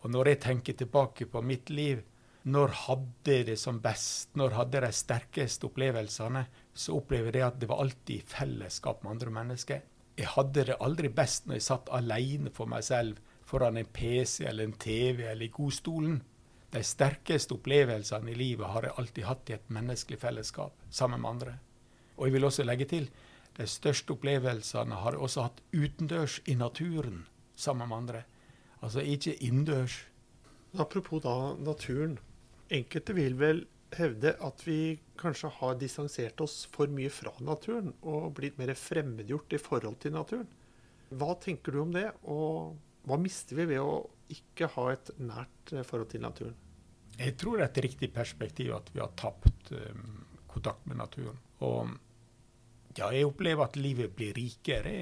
Og 0.02 0.10
når 0.10 0.32
jeg 0.32 0.42
tenker 0.48 0.80
tilbake 0.80 1.28
på 1.30 1.44
mitt 1.46 1.70
liv, 1.70 2.02
når 2.44 2.74
hadde 2.88 3.36
det 3.46 3.58
som 3.60 3.80
best, 3.82 4.32
når 4.36 4.56
hadde 4.58 4.80
jeg 4.80 4.88
de 4.88 4.98
sterkeste 4.98 5.68
opplevelsene, 5.68 6.46
så 6.74 6.96
opplever 6.98 7.38
jeg 7.38 7.48
at 7.48 7.60
det 7.62 7.70
var 7.70 7.84
alltid 7.84 8.16
i 8.16 8.26
fellesskap 8.26 9.04
med 9.04 9.12
andre 9.12 9.34
mennesker. 9.36 9.82
Jeg 10.18 10.32
hadde 10.34 10.66
det 10.72 10.80
aldri 10.82 11.12
best 11.14 11.46
når 11.46 11.60
jeg 11.60 11.68
satt 11.68 11.92
alene 11.94 12.52
for 12.54 12.70
meg 12.70 12.84
selv 12.86 13.20
foran 13.46 13.78
en 13.78 13.90
PC 13.94 14.46
eller 14.50 14.66
en 14.68 14.74
TV 14.74 15.26
eller 15.28 15.46
i 15.46 15.54
godstolen. 15.54 16.22
De 16.72 16.82
sterkeste 16.84 17.54
opplevelsene 17.58 18.32
i 18.32 18.38
livet 18.38 18.74
har 18.74 18.88
jeg 18.88 18.98
alltid 18.98 19.28
hatt 19.28 19.52
i 19.52 19.58
et 19.58 19.70
menneskelig 19.76 20.20
fellesskap 20.22 20.88
sammen 20.90 21.22
med 21.22 21.30
andre. 21.30 21.56
Og 22.18 22.28
jeg 22.28 22.36
vil 22.38 22.48
også 22.48 22.66
legge 22.66 22.88
til 22.90 23.10
de 23.58 23.68
største 23.68 24.16
opplevelsene 24.16 24.98
har 25.04 25.14
jeg 25.14 25.22
også 25.22 25.46
hatt 25.46 25.62
utendørs 25.76 26.40
i 26.48 26.56
naturen 26.56 27.26
sammen 27.56 27.90
med 27.90 27.98
andre. 27.98 28.24
Altså 28.82 29.04
ikke 29.04 29.36
innendørs. 29.44 30.08
Apropos 30.80 31.22
da 31.22 31.54
naturen. 31.60 32.18
Enkelte 32.72 33.16
vil 33.18 33.36
vel 33.40 33.66
hevde 33.98 34.34
at 34.40 34.64
vi 34.64 34.96
kanskje 35.20 35.52
har 35.58 35.76
distansert 35.80 36.40
oss 36.44 36.64
for 36.72 36.92
mye 36.92 37.12
fra 37.12 37.34
naturen 37.44 37.92
og 38.08 38.32
blitt 38.38 38.60
mer 38.62 38.72
fremmedgjort 38.80 39.58
i 39.58 39.60
forhold 39.62 40.00
til 40.04 40.16
naturen. 40.16 40.48
Hva 41.12 41.36
tenker 41.44 41.76
du 41.76 41.82
om 41.84 41.92
det, 41.92 42.08
og 42.32 42.78
hva 43.08 43.18
mister 43.20 43.60
vi 43.60 43.68
ved 43.74 43.84
å 43.84 43.98
ikke 44.32 44.70
ha 44.78 44.86
et 44.94 45.12
nært 45.20 45.74
eh, 45.76 45.84
forhold 45.84 46.14
til 46.14 46.24
naturen? 46.24 46.56
Jeg 47.20 47.36
tror 47.38 47.58
det 47.58 47.66
er 47.66 47.74
et 47.74 47.84
riktig 47.90 48.10
perspektiv 48.16 48.72
at 48.78 48.88
vi 48.94 49.02
har 49.04 49.12
tapt 49.20 49.74
um, 49.76 50.22
kontakt 50.50 50.88
med 50.88 51.02
naturen. 51.02 51.36
Og 51.68 51.92
ja, 52.96 53.10
jeg 53.12 53.28
opplever 53.28 53.68
at 53.68 53.78
livet 53.80 54.16
blir 54.16 54.34
rikere 54.36 54.94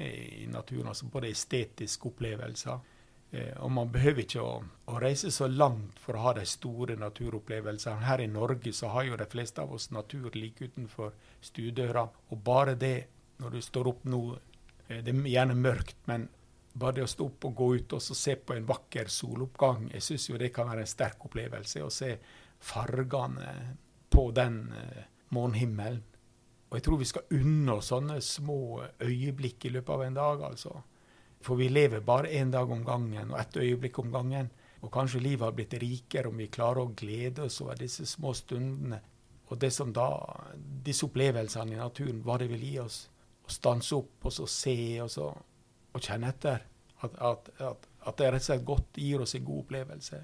i 0.42 0.48
naturen, 0.50 0.90
altså 0.90 1.08
både 1.10 1.30
estetiske 1.30 2.10
opplevelser. 2.10 2.82
Eh, 3.30 3.52
og 3.62 3.70
man 3.70 3.90
behøver 3.94 4.24
ikke 4.24 4.42
å, 4.42 4.56
å, 4.90 4.96
reise 5.02 5.30
så 5.30 5.46
langt 5.46 6.00
for 6.02 6.18
å 6.18 6.24
ha 6.24 6.32
de 6.40 6.44
store 6.48 6.96
naturopplevelsene. 6.98 8.02
Her 8.08 8.24
i 8.24 8.30
Norge 8.30 8.72
så 8.74 8.90
har 8.94 9.06
jo 9.06 9.18
de 9.20 9.28
fleste 9.30 9.62
av 9.62 9.72
oss 9.76 9.90
natur 9.94 10.34
like 10.34 10.66
utenfor 10.66 11.14
stuedøra. 11.46 12.08
Og 12.30 12.42
bare 12.44 12.74
det, 12.78 12.96
når 13.38 13.56
du 13.56 13.62
står 13.62 13.92
opp 13.92 14.04
nå, 14.10 14.24
eh, 14.88 14.98
det 15.06 15.14
er 15.14 15.32
gjerne 15.36 15.58
mørkt, 15.58 15.98
men 16.10 16.26
bare 16.74 16.98
det 16.98 17.06
å 17.06 17.10
stå 17.10 17.30
opp 17.30 17.46
og 17.48 17.56
gå 17.58 17.70
ut 17.78 17.96
og 17.98 18.02
se 18.02 18.36
på 18.36 18.54
en 18.54 18.66
vakker 18.66 19.10
soloppgang, 19.10 19.88
jeg 19.94 20.06
syns 20.06 20.28
jo 20.30 20.38
det 20.38 20.52
kan 20.54 20.70
være 20.70 20.86
en 20.86 20.90
sterk 20.90 21.24
opplevelse. 21.26 21.82
Å 21.86 21.94
se 21.94 22.16
fargene 22.60 23.54
på 24.10 24.30
den 24.34 24.62
eh, 24.74 25.04
morgenhimmelen. 25.30 26.02
Og 26.70 26.78
jeg 26.78 26.86
tror 26.86 26.98
vi 27.00 27.06
skal 27.10 27.32
unne 27.34 27.78
oss 27.78 27.88
sånne 27.90 28.20
små 28.22 28.84
øyeblikk 29.02 29.66
i 29.66 29.72
løpet 29.74 29.94
av 29.94 30.02
en 30.04 30.18
dag, 30.18 30.42
altså. 30.52 30.76
For 31.40 31.56
vi 31.56 31.68
lever 31.68 32.02
bare 32.04 32.32
én 32.36 32.50
dag 32.52 32.70
om 32.70 32.82
gangen 32.84 33.32
og 33.32 33.38
ett 33.40 33.56
øyeblikk 33.56 33.98
om 34.02 34.12
gangen. 34.12 34.50
Og 34.80 34.92
kanskje 34.92 35.20
livet 35.20 35.44
har 35.44 35.56
blitt 35.56 35.76
rikere 35.80 36.28
om 36.28 36.40
vi 36.40 36.48
klarer 36.52 36.84
å 36.84 36.94
glede 36.96 37.44
oss 37.48 37.60
over 37.64 37.78
disse 37.80 38.06
små 38.08 38.32
stundene. 38.36 39.00
Og 39.50 39.58
det 39.60 39.72
som 39.74 39.92
da, 39.92 40.08
disse 40.84 41.04
opplevelsene 41.08 41.74
i 41.74 41.80
naturen, 41.80 42.22
hva 42.24 42.38
det 42.40 42.48
vil 42.52 42.64
gi 42.64 42.76
oss. 42.80 43.02
Å 43.44 43.52
stanse 43.52 43.96
opp 43.96 44.28
og 44.28 44.34
så 44.34 44.46
se 44.48 44.76
og 45.02 45.10
så 45.12 45.30
og 45.90 46.04
kjenne 46.04 46.30
etter. 46.30 46.66
At, 47.00 47.16
at, 47.16 47.48
at, 47.58 47.86
at, 48.04 48.18
det 48.20 48.28
rett 48.30 48.44
og 48.44 48.46
slett 48.46 48.66
godt 48.68 49.00
gir 49.00 49.24
oss 49.24 49.34
en 49.34 49.46
god 49.46 49.64
opplevelse. 49.64 50.20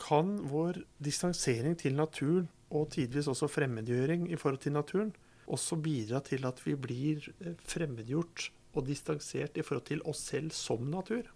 Kan 0.00 0.32
vår 0.48 0.80
distansering 0.98 1.76
til 1.78 1.94
naturen, 1.98 2.48
og 2.70 2.88
tidvis 2.94 3.28
også 3.28 3.50
fremmedgjøring 3.50 4.28
i 4.30 4.38
forhold 4.40 4.62
til 4.64 4.74
naturen, 4.74 5.12
også 5.50 5.76
bidra 5.82 6.20
til 6.24 6.46
at 6.46 6.60
vi 6.62 6.76
blir 6.78 7.24
eh, 7.42 7.56
fremmedgjort 7.66 8.50
og 8.74 8.86
distansert 8.86 9.58
i 9.58 9.64
forhold 9.66 9.86
til 9.90 10.02
oss 10.08 10.22
selv 10.30 10.54
som 10.54 10.86
natur? 10.90 11.26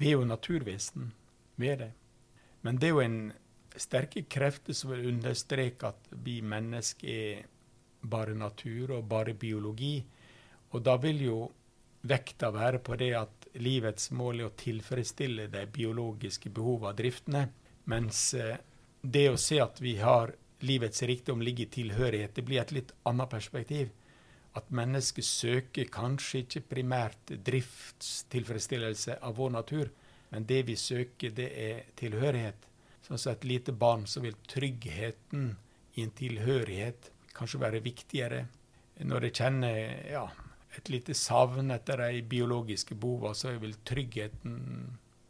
Vi 0.00 0.10
er 0.10 0.18
jo 0.18 0.28
naturvesen. 0.28 1.12
Vi 1.56 1.70
er 1.70 1.80
det. 1.80 1.90
Men 2.62 2.78
det 2.80 2.88
er 2.88 2.94
jo 2.94 3.02
en 3.04 3.18
sterke 3.76 4.24
krefter 4.30 4.76
som 4.76 4.94
vil 4.94 5.10
understreke 5.10 5.90
at 5.90 6.08
vi 6.24 6.40
mennesker 6.42 7.10
er 7.10 7.44
bare 8.04 8.34
natur 8.36 8.96
og 8.98 9.08
bare 9.08 9.34
biologi. 9.34 9.98
Og 10.72 10.82
da 10.84 10.96
vil 11.00 11.22
jo 11.24 11.38
vekta 12.04 12.50
være 12.52 12.80
på 12.84 12.96
det 13.00 13.12
at 13.16 13.48
livets 13.64 14.10
mål 14.12 14.40
er 14.42 14.48
å 14.50 14.56
tilfredsstille 14.58 15.48
de 15.52 15.64
biologiske 15.72 16.50
behovene 16.52 16.92
og 16.92 16.98
driftene, 16.98 17.44
mens 17.88 18.26
eh, 18.36 18.58
det 19.00 19.28
å 19.30 19.40
se 19.40 19.60
at 19.62 19.80
vi 19.80 19.96
har 20.00 20.34
livets 20.64 21.02
rikdom 21.04 21.42
ligger 21.44 21.66
i 21.66 21.74
tilhørighet, 21.78 22.34
det 22.36 22.44
blir 22.44 22.62
et 22.62 22.72
litt 22.72 22.92
annet 23.08 23.30
perspektiv. 23.30 23.92
At 24.54 24.70
mennesket 24.70 25.26
søker 25.26 25.88
kanskje 25.90 26.44
ikke 26.44 26.62
primært 26.76 27.32
driftstilfredsstillelse 27.46 29.18
av 29.24 29.34
vår 29.40 29.50
natur, 29.56 29.90
men 30.30 30.46
det 30.46 30.62
vi 30.68 30.76
søker, 30.78 31.34
det 31.34 31.50
er 31.58 31.82
tilhørighet. 31.98 32.68
Sånn 33.04 33.20
som 33.20 33.34
et 33.34 33.44
lite 33.46 33.74
barn, 33.76 34.06
så 34.06 34.22
vil 34.24 34.36
tryggheten 34.48 35.52
i 35.94 36.06
en 36.06 36.14
tilhørighet 36.16 37.10
kanskje 37.34 37.60
være 37.62 37.82
viktigere. 37.84 38.44
Når 39.04 39.28
jeg 39.28 39.36
kjenner 39.40 39.78
ja, 40.10 40.24
et 40.78 40.90
lite 40.90 41.14
savn 41.18 41.70
etter 41.74 42.02
de 42.06 42.22
biologiske 42.30 42.96
behovene, 42.98 43.34
så 43.38 43.54
vil 43.60 43.76
tryggheten 43.86 44.58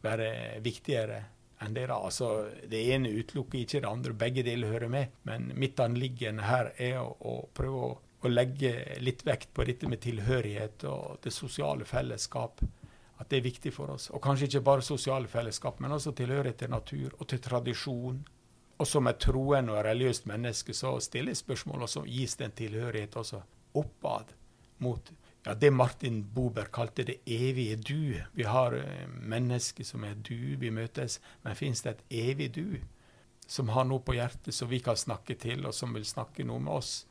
være 0.05 0.29
viktigere 0.65 1.23
enn 1.65 1.77
det. 1.77 1.87
da. 1.91 1.99
Altså, 1.99 2.31
det 2.71 2.83
ene 2.95 3.13
utelukker 3.13 3.61
ikke 3.61 3.83
det 3.85 3.91
andre, 3.91 4.17
begge 4.25 4.45
deler 4.47 4.73
hører 4.75 4.93
med. 4.93 5.21
Men 5.29 5.51
mitt 5.59 5.81
anliggende 5.81 6.49
her 6.49 6.73
er 6.77 7.01
å, 7.03 7.09
å 7.21 7.37
prøve 7.57 7.89
å, 7.89 7.93
å, 8.29 8.33
legge 8.33 8.73
litt 9.01 9.25
vekt 9.27 9.53
på 9.55 9.67
dette 9.69 9.89
med 9.91 10.03
tilhørighet 10.05 10.87
og 10.91 11.19
det 11.25 11.33
sosiale 11.35 11.87
fellesskap. 11.89 12.63
At 13.21 13.31
det 13.31 13.39
er 13.39 13.47
viktig 13.47 13.71
for 13.75 13.95
oss. 13.95 14.09
Og 14.11 14.23
kanskje 14.23 14.49
ikke 14.49 14.65
bare 14.67 14.83
sosiale 14.83 15.31
fellesskap, 15.31 15.79
men 15.81 15.95
også 15.95 16.13
tilhørighet 16.19 16.65
til 16.65 16.73
natur 16.73 17.13
og 17.19 17.29
til 17.31 17.43
tradisjon. 17.43 18.23
Og 18.75 18.89
som 18.91 19.07
et 19.07 19.21
troende 19.23 19.77
og 19.77 19.85
religiøst 19.87 20.27
menneske 20.27 20.75
så 20.75 20.97
stiller 21.01 21.37
spørsmål, 21.39 21.87
og 21.87 21.93
så 21.93 22.03
gis 22.09 22.35
det 22.41 22.49
en 22.49 22.57
tilhørighet 22.59 23.21
også 23.21 23.45
oppad 23.79 24.35
mot 24.83 25.13
ja, 25.45 25.55
det 25.55 25.71
Martin 25.71 26.23
Bober 26.35 26.65
kalte 26.73 27.05
det 27.05 27.19
evige 27.27 27.77
du. 27.77 28.21
Vi 28.33 28.47
har 28.49 28.73
eh, 28.73 29.09
mennesker 29.09 29.85
som 29.85 30.05
er 30.05 30.17
du, 30.17 30.57
vi 30.57 30.71
møtes, 30.73 31.21
men 31.45 31.57
fins 31.59 31.85
det 31.85 31.91
et 31.93 32.05
evig 32.25 32.51
du 32.57 32.81
som 33.47 33.69
har 33.69 33.85
noe 33.85 34.01
på 34.01 34.15
hjertet 34.17 34.57
som 34.57 34.71
vi 34.71 34.81
kan 34.81 34.97
snakke 34.97 35.37
til, 35.37 35.67
og 35.69 35.75
som 35.77 35.93
vil 35.93 36.07
snakke 36.09 36.47
noe 36.49 36.63
med 36.65 36.73
oss? 36.73 37.05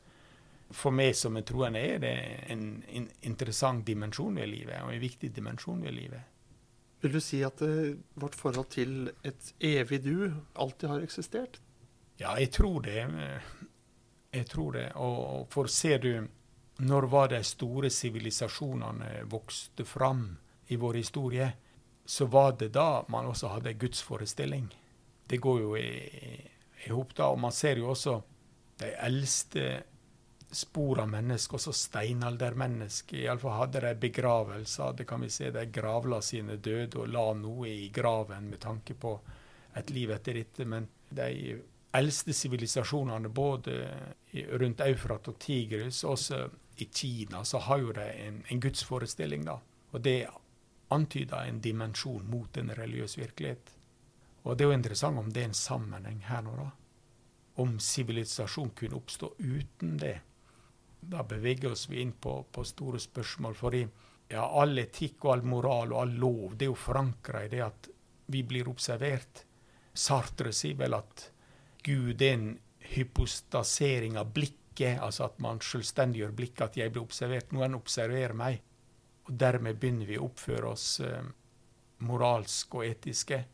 For 0.72 0.94
meg 0.94 1.12
som 1.16 1.36
en 1.36 1.44
troende 1.46 1.80
er 1.80 1.98
det 2.02 2.14
en, 2.50 2.82
en 2.88 3.08
interessant 3.22 3.84
dimensjon 3.86 4.36
ved 4.40 4.48
livet, 4.48 4.80
og 4.82 4.94
en 4.94 5.02
viktig 5.02 5.30
dimensjon 5.36 5.82
ved 5.84 5.92
livet. 5.94 6.30
Vil 7.04 7.12
du 7.12 7.20
si 7.20 7.42
at 7.44 7.60
uh, 7.60 7.92
vårt 8.16 8.34
forhold 8.34 8.70
til 8.72 9.10
et 9.22 9.52
evig 9.60 10.00
du 10.06 10.32
alltid 10.54 10.88
har 10.88 11.04
eksistert? 11.04 11.60
Ja, 12.18 12.32
jeg 12.38 12.50
tror 12.54 12.80
det. 12.80 13.04
Jeg 14.32 14.46
tror 14.46 14.72
det. 14.72 14.86
Og 14.94 15.46
for 15.52 15.68
ser 15.68 15.98
du 15.98 16.26
når 16.78 17.06
var 17.06 17.28
de 17.30 17.42
store 17.44 17.90
sivilisasjonene 17.90 19.26
vokste 19.30 19.84
fram 19.86 20.26
i 20.72 20.76
vår 20.80 20.94
historie, 20.98 21.52
så 22.04 22.26
var 22.26 22.56
det 22.58 22.72
da 22.74 23.04
man 23.08 23.26
også 23.30 23.52
hadde 23.52 23.76
gudsforestilling. 23.78 24.66
Det 25.30 25.38
går 25.40 25.60
jo 25.60 25.76
i, 25.76 26.40
i 26.86 26.90
hop 26.90 27.14
da. 27.16 27.28
Og 27.30 27.38
man 27.40 27.52
ser 27.52 27.78
jo 27.78 27.92
også 27.92 28.20
de 28.80 28.90
eldste 29.06 29.82
spor 30.54 31.00
av 31.02 31.10
mennesker, 31.12 31.58
også 31.58 31.72
steinaldermennesker. 31.76 33.22
Iallfall 33.24 33.58
hadde 33.58 33.84
de 33.84 33.94
begravelser. 34.06 34.96
Det 34.98 35.06
kan 35.08 35.22
vi 35.24 35.30
se. 35.30 35.50
De 35.54 35.66
gravla 35.72 36.20
sine 36.22 36.56
døde 36.56 37.00
og 37.02 37.12
la 37.12 37.28
noe 37.38 37.68
i 37.70 37.88
graven 37.94 38.50
med 38.50 38.62
tanke 38.64 38.94
på 38.94 39.14
et 39.74 39.90
liv 39.90 40.12
etter 40.14 40.38
dette. 40.38 40.66
Men 40.68 40.88
de 41.10 41.58
eldste 41.94 42.34
sivilisasjonene, 42.34 43.30
både 43.30 43.78
rundt 44.58 44.82
Eufrat 44.86 45.28
og 45.30 45.38
Tigris, 45.38 46.04
også 46.04 46.44
i 46.76 46.88
Kina 46.90 47.44
så 47.44 47.58
har 47.58 47.78
jo 47.78 47.92
de 47.94 48.06
en, 48.26 48.42
en 48.48 48.60
gudsforestilling, 48.60 49.44
da. 49.46 49.60
Og 49.94 50.02
det 50.02 50.26
antyder 50.94 51.46
en 51.46 51.60
dimensjon 51.62 52.26
mot 52.30 52.56
en 52.56 52.72
religiøs 52.74 53.18
virkelighet. 53.18 53.70
Og 54.44 54.56
det 54.56 54.64
er 54.64 54.72
jo 54.72 54.78
interessant 54.78 55.18
om 55.18 55.30
det 55.32 55.42
er 55.42 55.50
en 55.52 55.58
sammenheng 55.58 56.20
her 56.28 56.42
nå, 56.44 56.56
da. 56.58 56.70
Om 57.62 57.78
sivilisasjon 57.78 58.72
kunne 58.74 58.98
oppstå 58.98 59.30
uten 59.38 59.94
det. 60.02 60.16
Da 61.10 61.24
beveger 61.28 61.72
oss 61.72 61.88
vi 61.90 62.00
inn 62.00 62.12
på, 62.12 62.38
på 62.52 62.64
store 62.64 63.00
spørsmål. 63.00 63.54
fordi 63.54 63.84
ja, 64.28 64.44
all 64.46 64.78
etikk 64.80 65.24
og 65.26 65.32
all 65.34 65.42
moral 65.44 65.92
og 65.92 66.00
all 66.00 66.14
lov 66.18 66.56
det 66.56 66.66
er 66.66 66.72
jo 66.72 66.80
forankra 66.80 67.44
i 67.44 67.50
det 67.52 67.60
at 67.64 67.88
vi 68.32 68.42
blir 68.42 68.68
observert. 68.70 69.44
Sartre 69.92 70.52
sier 70.52 70.78
vel 70.80 70.96
at 70.96 71.30
Gud 71.84 72.22
er 72.22 72.32
en 72.38 72.46
hypostasering 72.94 74.16
av 74.18 74.32
blikket, 74.34 74.98
altså 75.00 75.28
at 75.28 75.38
man 75.44 75.60
selvstendiggjør 75.62 76.32
blikket, 76.36 76.62
at 76.68 76.78
jeg 76.80 76.92
blir 76.92 77.04
observert. 77.04 77.52
Noen 77.52 77.76
observerer 77.76 78.34
meg. 78.36 78.62
Og 79.28 79.36
dermed 79.40 79.78
begynner 79.80 80.08
vi 80.08 80.18
å 80.18 80.26
oppføre 80.26 80.72
oss 80.72 80.88
eh, 81.04 81.28
moralsk 82.04 82.74
og 82.80 82.86
etiske. 82.88 83.44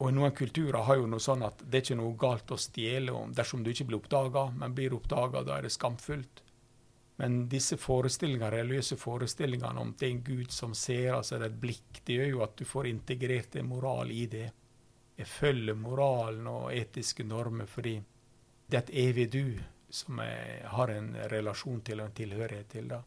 Og 0.00 0.10
i 0.10 0.16
noen 0.16 0.34
kulturer 0.36 0.86
har 0.86 0.98
jo 1.00 1.08
noe 1.10 1.22
sånn 1.22 1.42
at 1.46 1.62
det 1.62 1.80
er 1.80 1.84
ikke 1.84 1.98
noe 2.00 2.18
galt 2.18 2.54
å 2.54 2.58
stjele 2.60 3.16
dersom 3.36 3.64
du 3.64 3.72
ikke 3.72 3.88
blir 3.90 4.00
oppdaga, 4.00 4.46
men 4.56 4.74
blir 4.76 4.94
oppdaga, 4.96 5.42
da 5.44 5.58
er 5.58 5.66
det 5.66 5.74
skamfullt. 5.74 6.42
Men 7.20 7.42
disse 7.52 7.76
forestillingene, 7.76 8.48
religiøse 8.54 8.96
forestillingene 8.96 9.82
om 9.82 9.92
det 9.98 10.06
er 10.06 10.14
en 10.14 10.22
Gud 10.24 10.54
som 10.56 10.72
ser, 10.78 11.10
altså 11.18 11.36
det 11.36 11.50
er 11.50 11.52
et 11.52 11.60
blikk, 11.60 12.00
det 12.06 12.16
gjør 12.16 12.30
jo 12.30 12.44
at 12.46 12.54
du 12.56 12.64
får 12.64 12.88
integrert 12.88 13.58
en 13.60 13.68
moral 13.68 14.12
i 14.14 14.24
det. 14.30 14.46
Jeg 15.20 15.28
følger 15.28 15.76
moralen 15.76 16.48
og 16.48 16.70
etiske 16.72 17.26
normer 17.28 17.68
fordi 17.68 17.98
det 18.70 18.78
er 18.78 18.84
et 18.86 18.94
evig 19.02 19.26
du 19.34 19.44
som 19.92 20.20
jeg 20.22 20.60
har 20.70 20.92
en 20.94 21.10
relasjon 21.32 21.82
til 21.84 22.00
og 22.00 22.08
en 22.08 22.16
tilhørighet 22.16 22.70
til. 22.72 22.88
da. 22.88 23.02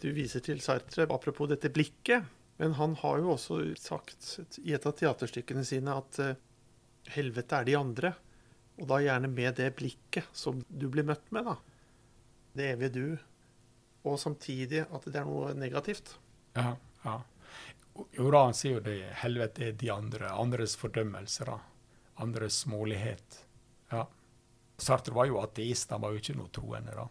Du 0.00 0.10
viser 0.14 0.44
til 0.44 0.60
Sartre 0.62 1.08
apropos 1.10 1.48
dette 1.50 1.72
blikket, 1.72 2.28
men 2.60 2.76
han 2.76 2.94
har 3.00 3.18
jo 3.18 3.34
også 3.34 3.58
sagt 3.80 4.60
i 4.62 4.74
et 4.76 4.86
av 4.86 4.94
teaterstykkene 4.96 5.64
sine 5.64 5.96
at 5.96 6.20
uh, 6.20 6.36
helvete 7.16 7.56
er 7.56 7.66
de 7.66 7.76
andre. 7.78 8.12
Og 8.80 8.86
da 8.88 9.00
gjerne 9.02 9.32
med 9.32 9.56
det 9.58 9.72
blikket 9.76 10.28
som 10.36 10.60
du 10.68 10.86
blir 10.92 11.08
møtt 11.08 11.26
med, 11.34 11.48
da. 11.48 11.56
Det 12.56 12.70
evige 12.74 12.94
du. 12.94 13.06
Og 14.08 14.16
samtidig 14.20 14.86
at 14.86 15.06
det 15.06 15.20
er 15.20 15.28
noe 15.28 15.52
negativt. 15.58 16.14
Ja, 16.56 16.74
ja. 17.04 17.18
Jo 18.16 18.30
da, 18.32 18.46
han 18.46 18.56
sier 18.56 18.78
jo 18.78 18.84
det. 18.84 18.98
Helvete 19.20 19.66
er 19.68 19.76
de 19.76 19.90
andre. 19.92 20.30
Andres 20.32 20.76
fordømmelser. 20.80 21.50
da. 21.50 21.58
Andres 22.24 22.62
smålighet. 22.64 23.40
Ja. 23.92 24.06
Sartre 24.80 25.14
var 25.14 25.28
jo 25.28 25.40
ateist, 25.42 25.90
han 25.92 26.00
var 26.00 26.14
jo 26.14 26.22
ikke 26.22 26.38
noe 26.38 26.52
troende, 26.54 26.94
da. 26.96 27.06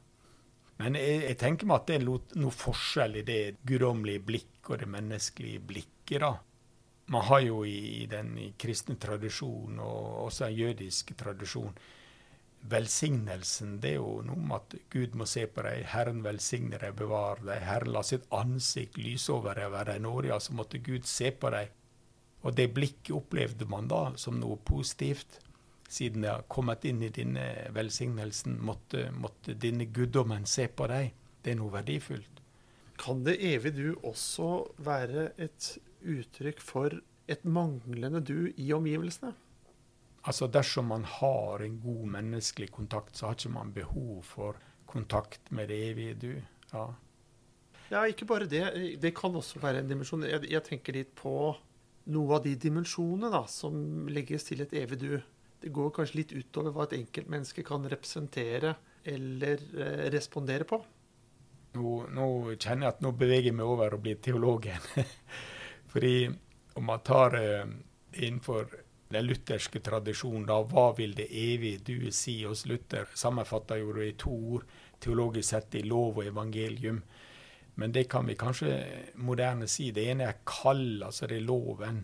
Men 0.79 0.95
jeg, 0.95 1.23
jeg 1.27 1.37
tenker 1.41 1.67
meg 1.69 1.81
at 1.81 1.89
det 1.89 1.97
er 1.99 2.05
noe 2.07 2.55
forskjell 2.55 3.19
i 3.19 3.25
det 3.27 3.41
guddommelige 3.67 4.23
blikk 4.25 4.69
og 4.71 4.79
det 4.81 4.87
menneskelige 4.89 5.61
blikket, 5.71 6.23
da. 6.23 6.33
Man 7.09 7.25
har 7.25 7.41
jo 7.41 7.63
i 7.65 8.05
den 8.09 8.35
i 8.37 8.51
kristne 8.57 8.95
tradisjonen, 9.01 9.79
og 9.81 10.27
også 10.27 10.45
en 10.45 10.55
jødisk 10.55 11.15
tradisjon, 11.17 11.73
velsignelsen. 12.67 13.77
Det 13.81 13.93
er 13.93 13.99
jo 13.99 14.19
noe 14.25 14.39
med 14.39 14.55
at 14.57 14.75
Gud 14.93 15.15
må 15.19 15.27
se 15.29 15.45
på 15.47 15.63
deg, 15.65 15.85
Herren 15.93 16.23
velsigne 16.25 16.79
deg, 16.81 16.95
bevare 16.99 17.45
deg, 17.45 17.63
Herren 17.65 17.93
la 17.95 18.03
sitt 18.05 18.27
ansikt 18.35 18.99
lyse 18.99 19.31
over 19.33 19.57
deg 19.57 19.71
være 19.73 19.93
deg 19.93 20.03
nådig. 20.05 20.33
Altså 20.35 20.55
måtte 20.57 20.81
Gud 20.83 21.07
se 21.09 21.31
på 21.31 21.51
deg. 21.55 21.71
Og 22.43 22.55
det 22.55 22.69
blikket 22.75 23.15
opplevde 23.15 23.67
man 23.69 23.89
da 23.91 24.03
som 24.19 24.39
noe 24.39 24.59
positivt. 24.65 25.39
Siden 25.89 26.23
det 26.23 26.29
har 26.31 26.45
kommet 26.51 26.85
inn 26.85 27.01
i 27.01 27.09
denne 27.13 27.45
velsignelsen, 27.73 28.59
måtte, 28.61 29.07
måtte 29.11 29.55
denne 29.57 29.89
guddommen 29.89 30.45
se 30.47 30.67
på 30.69 30.87
deg. 30.91 31.15
Det 31.41 31.55
er 31.55 31.59
noe 31.59 31.73
verdifullt. 31.73 32.43
Kan 32.99 33.23
det 33.25 33.39
evige 33.41 33.75
du 33.79 33.99
også 34.03 34.67
være 34.83 35.31
et 35.39 35.77
uttrykk 36.03 36.59
for 36.61 36.99
et 37.29 37.45
manglende 37.45 38.21
du 38.21 38.51
i 38.55 38.71
omgivelsene? 38.75 39.33
Altså 40.27 40.49
Dersom 40.51 40.89
man 40.91 41.05
har 41.07 41.63
en 41.63 41.77
god 41.79 42.07
menneskelig 42.17 42.71
kontakt, 42.75 43.15
så 43.15 43.29
har 43.29 43.37
ikke 43.37 43.53
man 43.53 43.71
behov 43.73 44.23
for 44.27 44.59
kontakt 44.89 45.51
med 45.55 45.69
det 45.71 45.79
evige 45.91 46.17
du. 46.19 46.33
Ja, 46.73 46.89
ja 47.93 48.03
ikke 48.09 48.27
bare 48.27 48.49
det. 48.49 48.65
Det 49.01 49.13
kan 49.15 49.35
også 49.35 49.61
være 49.63 49.83
en 49.83 49.89
dimensjon. 49.91 50.27
Jeg, 50.27 50.49
jeg 50.51 50.65
tenker 50.65 50.97
litt 50.97 51.13
på 51.15 51.33
noe 52.09 52.37
av 52.37 52.43
de 52.43 52.55
dimensjonene 52.59 53.31
da, 53.31 53.43
som 53.47 54.09
legges 54.09 54.47
til 54.49 54.63
et 54.65 54.73
evig 54.81 54.99
du. 55.01 55.11
Det 55.59 55.71
går 55.75 55.91
kanskje 55.95 56.21
litt 56.21 56.35
utover 56.35 56.73
hva 56.73 56.87
et 56.87 56.97
enkeltmenneske 56.99 57.65
kan 57.67 57.85
representere 57.91 58.75
eller 59.07 59.61
eh, 59.75 60.05
respondere 60.13 60.67
på. 60.67 60.79
Nå, 61.77 61.89
nå, 62.15 62.27
kjenner 62.55 62.87
jeg 62.87 62.95
at 62.95 63.01
nå 63.05 63.11
beveger 63.17 63.51
jeg 63.51 63.57
meg 63.59 63.69
over 63.69 63.93
å 63.93 64.01
bli 64.01 64.15
teologen. 64.23 64.85
Fordi 65.91 66.29
om 66.79 66.87
man 66.87 67.03
tar 67.05 67.35
eh, 67.37 67.73
innenfor 68.23 68.71
den 69.09 69.25
lutherske 69.25 69.81
tradisjonen, 69.81 70.45
da, 70.45 70.59
hva 70.69 70.91
vil 70.97 71.15
det 71.17 71.25
evige 71.33 71.81
du 71.87 72.11
si 72.13 72.43
hos 72.43 72.67
Luther? 72.69 73.09
Sammenfatta 73.17 73.79
jo 73.79 73.93
det 73.95 74.05
i 74.11 74.17
to 74.21 74.33
ord, 74.53 74.67
teologisk 75.01 75.49
sett 75.49 75.79
i 75.79 75.83
lov 75.87 76.19
og 76.19 76.27
evangelium. 76.29 77.01
Men 77.79 77.95
det 77.95 78.05
kan 78.11 78.27
vi 78.27 78.35
kanskje 78.37 78.75
moderne 79.23 79.67
si. 79.71 79.89
Det 79.95 80.05
ene 80.11 80.27
er 80.27 80.41
kall, 80.45 81.01
altså 81.07 81.29
det 81.31 81.39
er 81.39 81.47
loven. 81.47 82.03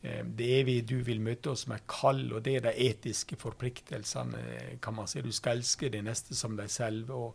Eh, 0.00 0.22
det 0.24 0.48
evige 0.60 0.86
du 0.88 0.96
vil 1.04 1.20
møte 1.20 1.52
oss 1.52 1.66
med 1.68 1.84
kall, 1.90 2.24
og 2.32 2.44
det 2.46 2.56
er 2.56 2.68
de 2.68 2.74
etiske 2.86 3.36
forpliktelsene. 3.36 4.78
kan 4.80 4.94
man 4.94 5.08
si. 5.10 5.20
Du 5.20 5.32
skal 5.32 5.58
elske 5.58 5.90
de 5.90 6.02
neste 6.02 6.34
som 6.38 6.56
deg 6.56 6.70
selv, 6.70 7.10
og 7.10 7.34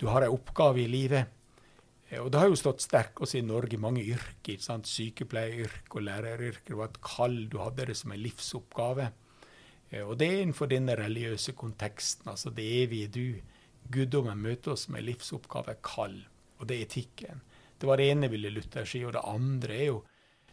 du 0.00 0.06
har 0.08 0.24
en 0.24 0.34
oppgave 0.34 0.82
i 0.82 0.88
livet. 0.88 1.26
Eh, 2.10 2.20
og 2.20 2.30
Det 2.30 2.40
har 2.40 2.50
jo 2.50 2.58
stått 2.58 2.82
sterkt 2.82 3.22
også 3.22 3.38
i 3.38 3.46
Norge, 3.46 3.78
mange 3.78 4.02
yrker. 4.02 4.58
sant? 4.58 4.86
Sykepleieryrke 4.86 5.96
og 5.96 6.02
læreryrket 6.02 6.76
var 6.76 6.90
et 6.90 7.00
kall, 7.00 7.48
du 7.48 7.58
hadde 7.58 7.86
det 7.86 7.96
som 7.96 8.12
en 8.12 8.22
livsoppgave. 8.22 9.12
Eh, 9.90 10.02
og 10.02 10.18
det 10.18 10.28
er 10.28 10.42
innenfor 10.42 10.66
denne 10.66 10.96
religiøse 10.96 11.52
konteksten, 11.52 12.28
altså 12.30 12.50
det 12.50 12.64
evige 12.82 13.08
du. 13.08 13.40
Guddommen 13.90 14.38
møter 14.38 14.72
oss 14.72 14.88
med 14.88 15.02
livsoppgave, 15.02 15.76
kall. 15.82 16.26
Og 16.58 16.68
det 16.68 16.76
er 16.76 16.82
etikken. 16.82 17.40
Det 17.78 17.88
var 17.88 17.96
det 17.96 18.10
ene 18.10 18.28
ville 18.28 18.50
Luther 18.50 18.84
si. 18.84 19.04
Og 19.04 19.12
det 19.12 19.22
andre 19.24 19.74
er 19.74 19.86
jo 19.86 20.04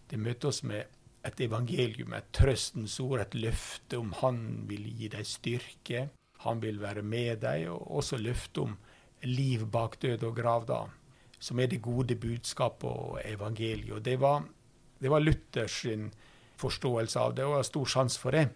det 0.10 0.20
møter 0.20 0.48
oss 0.48 0.64
med 0.64 0.86
et 1.26 1.42
evangelium, 1.42 2.14
et 2.14 2.32
trøstens 2.32 3.00
ord, 3.00 3.20
et 3.20 3.36
løfte 3.36 3.98
om 3.98 4.14
han 4.22 4.64
vil 4.70 4.88
gi 4.88 5.10
deg 5.12 5.26
styrke. 5.28 6.10
Han 6.46 6.62
vil 6.62 6.80
være 6.80 7.02
med 7.02 7.42
deg, 7.42 7.68
og 7.68 7.98
også 8.00 8.18
løfte 8.18 8.62
om 8.62 8.78
liv 9.24 9.66
bak 9.68 10.00
død 10.02 10.24
og 10.24 10.36
grav. 10.36 10.66
da 10.66 10.86
som 11.40 11.60
er 11.60 11.68
det 11.68 11.82
gode 11.82 12.16
budskapet 12.16 12.90
og 12.90 13.20
evangeliet. 13.26 14.04
Det 14.06 14.18
var, 14.20 14.44
det 15.00 15.10
var 15.10 15.20
Luthers 15.20 15.86
forståelse 16.58 17.20
av 17.20 17.36
det, 17.36 17.46
og 17.46 17.52
jeg 17.52 17.64
har 17.64 17.70
stor 17.70 17.92
sjanse 17.94 18.20
for 18.20 18.38
det. 18.38 18.48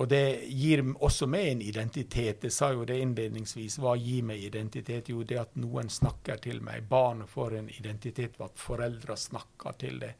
Og 0.00 0.08
det 0.08 0.48
gir 0.48 0.80
også 0.96 1.26
meg 1.28 1.46
en 1.50 1.62
identitet. 1.62 2.46
Jeg 2.46 2.54
sa 2.56 2.70
jo 2.72 2.86
det 2.88 2.96
innledningsvis. 3.02 3.76
Hva 3.82 3.92
gir 4.00 4.24
meg 4.24 4.40
identitet? 4.46 5.10
Jo, 5.12 5.22
det 5.28 5.36
at 5.42 5.58
noen 5.60 5.92
snakker 5.92 6.40
til 6.40 6.62
meg. 6.64 6.86
Barnet 6.88 7.28
får 7.28 7.58
en 7.58 7.68
identitet 7.68 8.38
ved 8.38 8.46
at 8.46 8.62
foreldre 8.62 9.16
snakker 9.16 9.76
til 9.82 10.00
det. 10.00 10.14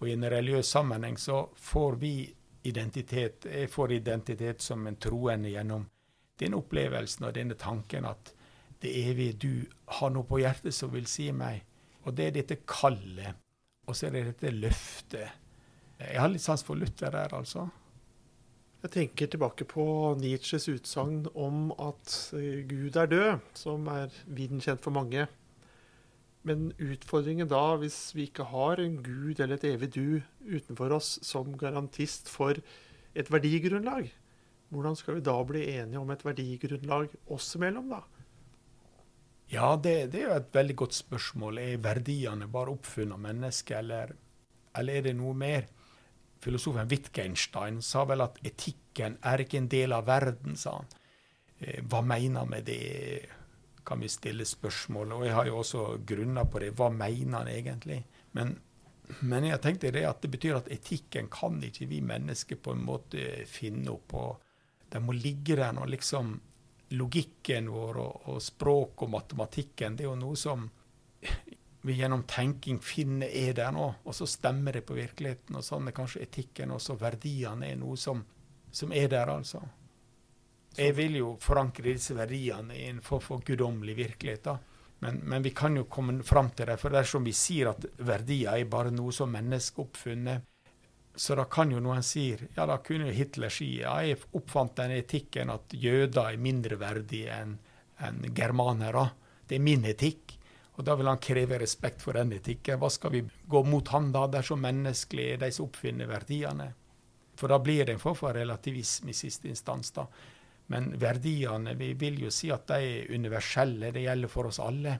Og 0.00 0.08
i 0.08 0.14
en 0.16 0.24
religiøs 0.32 0.70
sammenheng 0.72 1.18
så 1.20 1.42
får 1.52 2.00
vi 2.00 2.14
identitet. 2.64 3.44
Jeg 3.52 3.68
får 3.70 3.92
identitet 3.92 4.64
som 4.64 4.86
en 4.86 4.96
troende 4.96 5.52
gjennom 5.52 5.84
den 6.40 6.56
opplevelsen 6.56 7.28
og 7.28 7.36
denne 7.36 7.56
tanken 7.60 8.08
at 8.08 8.32
det 8.82 8.92
evige 9.06 9.38
du 9.46 9.52
har 9.98 10.12
noe 10.12 10.26
på 10.28 10.40
hjertet 10.42 10.74
som 10.76 10.92
vil 10.92 11.08
si 11.10 11.30
meg. 11.32 11.64
Og 12.04 12.14
det 12.16 12.28
er 12.28 12.36
dette 12.36 12.60
kallet. 12.68 13.38
Og 13.86 13.96
så 13.96 14.08
er 14.08 14.16
det 14.16 14.24
dette 14.32 14.52
løftet. 14.54 15.42
Jeg 16.00 16.20
har 16.20 16.30
litt 16.30 16.44
sans 16.44 16.62
for 16.66 16.78
Luther 16.78 17.10
der, 17.14 17.32
altså. 17.34 17.68
Jeg 18.84 18.92
tenker 18.92 19.30
tilbake 19.32 19.64
på 19.66 19.84
Nietzsches 20.20 20.68
utsagn 20.70 21.24
om 21.34 21.72
at 21.80 22.12
eh, 22.36 22.60
Gud 22.68 22.98
er 23.00 23.08
død, 23.10 23.46
som 23.56 23.88
er 23.90 24.12
viden 24.26 24.60
kjent 24.62 24.84
for 24.84 24.94
mange. 24.94 25.24
Men 26.46 26.68
utfordringen 26.78 27.48
da, 27.50 27.74
hvis 27.80 28.12
vi 28.14 28.28
ikke 28.28 28.46
har 28.52 28.78
en 28.78 29.00
gud 29.02 29.40
eller 29.40 29.56
et 29.56 29.66
evig 29.66 29.88
du 29.96 30.20
utenfor 30.46 30.94
oss 30.94 31.16
som 31.26 31.56
garantist 31.58 32.30
for 32.30 32.60
et 33.16 33.32
verdigrunnlag, 33.32 34.12
hvordan 34.70 34.98
skal 34.98 35.18
vi 35.18 35.24
da 35.26 35.34
bli 35.48 35.64
enige 35.72 35.98
om 35.98 36.12
et 36.14 36.22
verdigrunnlag 36.26 37.10
oss 37.34 37.48
imellom, 37.58 37.90
da? 37.90 38.04
Ja, 39.48 39.76
det, 39.76 40.10
det, 40.10 40.20
er 40.20 40.30
jo 40.30 40.36
et 40.40 40.54
veldig 40.54 40.76
godt 40.82 40.96
spørsmål. 40.96 41.60
Er 41.62 41.82
verdiene 41.82 42.48
bare 42.50 42.74
oppfunnet 42.74 43.14
av 43.14 43.22
mennesket, 43.22 43.76
eller, 43.78 44.14
eller, 44.74 44.98
er 44.98 45.06
det 45.06 45.14
noe 45.18 45.34
mer? 45.38 45.68
Filosofen 46.42 46.88
Wittgenstein 46.90 47.78
sa 47.82 48.04
vel 48.06 48.24
at 48.26 48.40
etikken 48.46 49.16
er 49.24 49.42
ikke 49.42 49.60
en 49.62 49.70
del 49.70 49.94
av 49.96 50.06
verden, 50.08 50.58
sa 50.58 50.76
han. 50.80 50.90
Eh, 51.60 51.80
hva 51.86 52.02
mener 52.04 52.42
han 52.42 52.50
med 52.50 52.66
det, 52.66 52.80
kan 53.86 54.02
vi 54.02 54.10
stille 54.10 54.44
spørsmål. 54.44 55.14
Og 55.14 55.26
jeg 55.28 55.34
har 55.36 55.46
jo 55.48 55.60
også 55.62 55.84
grunner 56.06 56.48
på 56.50 56.62
det. 56.62 56.72
Hva 56.76 56.90
mener 56.90 57.38
han 57.38 57.50
egentlig? 57.52 58.00
Men, 58.34 58.56
men 59.22 59.46
jeg 59.46 59.62
tenkte 59.62 59.94
det 59.94 60.02
at 60.08 60.24
det 60.24 60.32
betyr 60.34 60.58
at 60.58 60.72
etikken 60.74 61.30
kan 61.30 61.62
ikke 61.62 61.86
vi 61.90 62.02
mennesker 62.02 62.58
på 62.58 62.74
en 62.74 62.82
måte 62.82 63.46
finne 63.46 63.94
opp. 63.94 64.14
og 64.14 64.90
Den 64.92 65.06
må 65.06 65.14
ligge 65.14 65.54
der 65.54 65.70
når 65.76 65.94
liksom 65.94 66.34
logikken 66.94 67.70
vår 67.72 67.98
og, 68.02 68.28
og 68.30 68.42
språk 68.42 69.02
og 69.06 69.10
matematikken, 69.10 69.96
det 69.96 70.06
er 70.06 70.10
jo 70.10 70.18
noe 70.20 70.38
som 70.38 70.68
vi 71.86 71.94
gjennom 71.94 72.24
tenking 72.26 72.80
finner 72.82 73.30
er 73.30 73.52
der 73.54 73.70
nå, 73.74 73.86
og 74.02 74.14
så 74.14 74.26
stemmer 74.26 74.74
det 74.74 74.82
på 74.88 74.96
virkeligheten. 74.96 75.54
Og 75.54 75.62
sånn 75.62 75.86
er 75.86 75.94
kanskje 75.94 76.24
etikken 76.24 76.72
også. 76.74 76.96
Verdiene 76.98 77.68
er 77.70 77.76
noe 77.78 77.94
som, 78.00 78.24
som 78.74 78.94
er 78.94 79.06
der, 79.12 79.30
altså. 79.30 79.60
Jeg 80.76 80.96
vil 80.98 81.20
jo 81.20 81.28
forankre 81.40 81.92
disse 81.94 82.16
verdiene 82.16 82.74
i 82.74 82.88
en 82.90 82.98
form 83.06 83.22
for 83.22 83.44
guddommelig 83.46 83.94
virkelighet. 83.96 84.42
da. 84.44 84.56
Men, 84.98 85.20
men, 85.22 85.42
vi 85.46 85.54
kan 85.54 85.76
jo 85.76 85.84
komme 85.84 86.18
fram 86.26 86.50
til 86.50 86.66
det. 86.66 86.76
For 86.82 86.90
dersom 86.90 87.24
vi 87.24 87.36
sier 87.36 87.70
at 87.70 87.86
verdier 88.02 88.58
er 88.58 88.72
bare 88.72 88.90
noe 88.90 89.14
som 89.14 89.30
mennesket 89.32 89.86
oppfunnet, 89.86 90.50
så 91.16 91.34
da 91.38 91.46
kan 91.48 91.70
jo 91.72 91.80
noen 91.80 92.04
si 92.04 92.28
ja, 92.32 92.66
da 92.68 92.76
kunne 92.84 93.12
Hitler 93.16 93.52
si 93.52 93.70
ja, 93.80 93.96
jeg 94.04 94.20
oppfant 94.36 94.76
den 94.76 94.92
etikken 94.98 95.50
at 95.54 95.72
jøder 95.72 96.32
er 96.32 96.42
mindreverdige 96.42 97.38
enn 97.40 97.56
en 98.04 98.34
germanere. 98.36 99.08
Det 99.48 99.56
er 99.56 99.64
min 99.64 99.86
etikk. 99.88 100.34
Og 100.76 100.84
da 100.84 100.92
vil 100.98 101.08
han 101.08 101.20
kreve 101.22 101.58
respekt 101.62 102.02
for 102.04 102.18
den 102.18 102.34
etikken. 102.36 102.76
Hva 102.80 102.90
skal 102.92 103.14
vi 103.14 103.22
gå 103.24 103.62
mot 103.64 103.88
han 103.94 104.10
da, 104.12 104.26
menneskelig 104.28 105.30
er 105.32 105.38
de 105.40 105.52
som 105.52 105.70
oppfinner 105.70 106.10
verdiene? 106.10 106.66
For 107.36 107.48
da 107.48 107.58
blir 107.60 107.86
det 107.86 107.96
en 107.96 108.02
form 108.02 108.16
for 108.16 108.36
relativisme 108.36 109.10
i 109.12 109.16
siste 109.16 109.48
instans. 109.48 109.92
da. 109.92 110.06
Men 110.66 110.92
verdiene, 110.98 111.74
vi 111.74 111.94
vil 111.94 112.20
jo 112.26 112.30
si 112.30 112.50
at 112.50 112.66
de 112.68 112.74
er 112.74 113.14
universelle, 113.14 113.92
det 113.92 114.04
gjelder 114.04 114.28
for 114.28 114.50
oss 114.50 114.60
alle. 114.60 114.98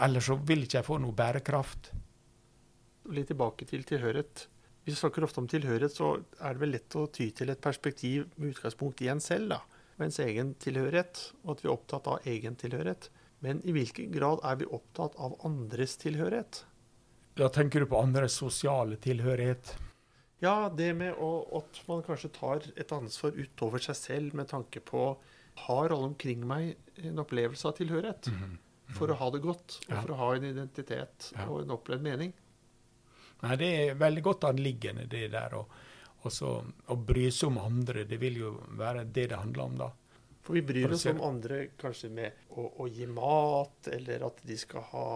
Ellers 0.00 0.30
så 0.30 0.36
vil 0.36 0.64
ikke 0.64 0.78
jeg 0.78 0.86
få 0.86 0.98
noe 1.02 1.16
bærekraft. 1.16 1.90
Litt 3.12 3.28
tilbake 3.28 3.66
til 3.68 3.84
tilhørighet. 3.84 4.46
Vi 4.90 4.96
snakker 4.98 5.22
ofte 5.22 5.38
om 5.38 5.46
tilhørighet, 5.46 5.94
så 5.94 6.16
er 6.42 6.56
det 6.56 6.60
vel 6.64 6.72
lett 6.74 6.94
å 6.98 7.04
ty 7.14 7.28
til 7.36 7.52
et 7.52 7.60
perspektiv 7.62 8.24
med 8.34 8.56
utgangspunkt 8.56 9.02
i 9.04 9.10
en 9.12 9.20
selv, 9.22 9.52
da, 9.52 9.60
og 9.94 10.02
ens 10.02 10.18
egen 10.24 10.56
tilhørighet, 10.58 11.20
og 11.44 11.52
at 11.52 11.62
vi 11.62 11.68
er 11.68 11.74
opptatt 11.76 12.08
av 12.10 12.26
egen 12.32 12.56
tilhørighet. 12.58 13.06
Men 13.46 13.60
i 13.62 13.74
hvilken 13.76 14.10
grad 14.10 14.42
er 14.50 14.58
vi 14.58 14.66
opptatt 14.66 15.14
av 15.22 15.36
andres 15.46 15.94
tilhørighet? 16.02 16.64
Da 17.38 17.52
tenker 17.54 17.84
du 17.84 17.88
på 17.92 18.00
andres 18.02 18.34
sosiale 18.42 18.98
tilhørighet? 18.98 19.76
Ja, 20.42 20.72
det 20.74 20.90
med 20.98 21.22
å, 21.22 21.30
at 21.60 21.80
man 21.86 22.02
kanskje 22.02 22.32
tar 22.34 22.66
et 22.74 22.90
ansvar 22.96 23.38
utover 23.38 23.86
seg 23.86 24.00
selv 24.00 24.36
med 24.36 24.50
tanke 24.50 24.82
på 24.82 25.12
har 25.68 25.94
alle 25.94 26.10
omkring 26.10 26.42
meg 26.48 26.74
en 26.98 27.22
opplevelse 27.22 27.68
av 27.70 27.78
tilhørighet? 27.78 28.26
Mm 28.26 28.42
-hmm. 28.42 28.58
For 28.98 29.10
å 29.10 29.14
ha 29.14 29.30
det 29.30 29.38
godt, 29.38 29.80
og 29.86 29.94
ja. 29.94 30.02
for 30.02 30.10
å 30.10 30.14
ha 30.18 30.34
en 30.34 30.44
identitet 30.44 31.32
ja. 31.36 31.46
og 31.46 31.62
en 31.62 31.70
opplevd 31.70 32.02
mening. 32.02 32.32
Nei, 33.40 33.56
det 33.56 33.70
er 33.70 34.00
veldig 34.00 34.22
godt 34.24 34.44
anliggende, 34.50 35.06
det 35.10 35.30
der. 35.32 35.56
Og, 35.60 35.72
og 36.20 36.34
så, 36.34 36.52
å 36.62 36.96
bry 36.96 37.28
seg 37.32 37.52
om 37.52 37.60
andre, 37.62 38.04
det 38.08 38.20
vil 38.20 38.40
jo 38.42 38.54
være 38.78 39.06
det 39.08 39.30
det 39.32 39.40
handler 39.40 39.64
om, 39.64 39.78
da. 39.80 39.90
For 40.40 40.56
vi 40.56 40.62
bryr 40.64 40.92
oss 40.92 41.06
om 41.06 41.20
andre 41.24 41.66
kanskje 41.80 42.08
med 42.12 42.48
å, 42.56 42.64
å 42.82 42.88
gi 42.88 43.06
mat, 43.08 43.90
eller 43.92 44.24
at 44.26 44.40
de 44.48 44.56
skal 44.58 44.86
ha 44.92 45.10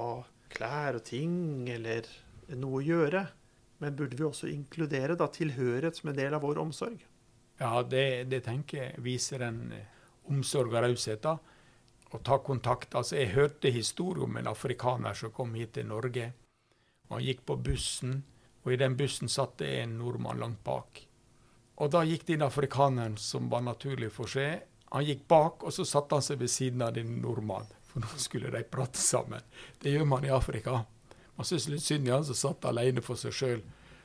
klær 0.52 1.00
og 1.00 1.06
ting, 1.08 1.64
eller 1.72 2.08
noe 2.60 2.80
å 2.80 2.84
gjøre. 2.84 3.24
Men 3.82 3.96
burde 3.98 4.16
vi 4.16 4.26
også 4.26 4.48
inkludere 4.52 5.16
da 5.18 5.28
tilhørighet 5.32 5.98
som 5.98 6.12
en 6.12 6.18
del 6.18 6.36
av 6.36 6.44
vår 6.44 6.60
omsorg? 6.62 7.00
Ja, 7.60 7.82
det, 7.82 8.30
det 8.30 8.44
tenker 8.46 8.80
jeg 8.80 9.02
viser 9.04 9.44
en 9.46 9.60
eh, 9.74 9.90
omsorg 10.30 10.72
og 10.74 10.86
raushet. 10.86 11.26
Å 11.26 12.20
ta 12.22 12.38
kontakt. 12.42 12.94
Altså, 12.94 13.16
Jeg 13.18 13.34
hørte 13.34 13.72
historien 13.74 14.28
om 14.28 14.38
en 14.38 14.50
afrikaner 14.50 15.16
som 15.18 15.32
kom 15.34 15.54
hit 15.58 15.74
til 15.78 15.88
Norge. 15.90 16.30
Og 17.08 17.16
Han 17.18 17.24
gikk 17.24 17.44
på 17.46 17.56
bussen, 17.56 18.22
og 18.64 18.72
i 18.72 18.80
den 18.80 18.96
bussen 18.96 19.28
satt 19.28 19.58
det 19.58 19.70
en 19.82 19.98
nordmann 19.98 20.40
langt 20.40 20.62
bak. 20.64 21.02
Og 21.76 21.90
da 21.90 22.04
gikk 22.06 22.26
den 22.26 22.42
afrikaneren 22.42 23.16
som 23.18 23.50
var 23.50 23.64
naturlig 23.66 24.12
for 24.14 24.30
seg, 24.30 24.62
han 24.94 25.04
gikk 25.04 25.24
bak, 25.28 25.64
og 25.66 25.74
så 25.74 25.84
satte 25.84 26.14
han 26.14 26.22
seg 26.22 26.38
ved 26.38 26.50
siden 26.50 26.82
av 26.86 26.94
den 26.94 27.16
nordmannen. 27.22 27.72
For 27.90 28.02
nå 28.02 28.18
skulle 28.18 28.50
de 28.50 28.62
prate 28.66 28.98
sammen. 28.98 29.42
Det 29.82 29.90
gjør 29.90 30.06
man 30.06 30.24
i 30.26 30.30
Afrika. 30.34 30.84
Man 31.34 31.46
syns 31.46 31.66
litt 31.70 31.82
synd 31.82 32.06
i 32.08 32.12
han 32.14 32.26
som 32.26 32.38
satt 32.38 32.66
alene 32.70 33.02
for 33.02 33.18
seg 33.18 33.34
sjøl, 33.34 33.64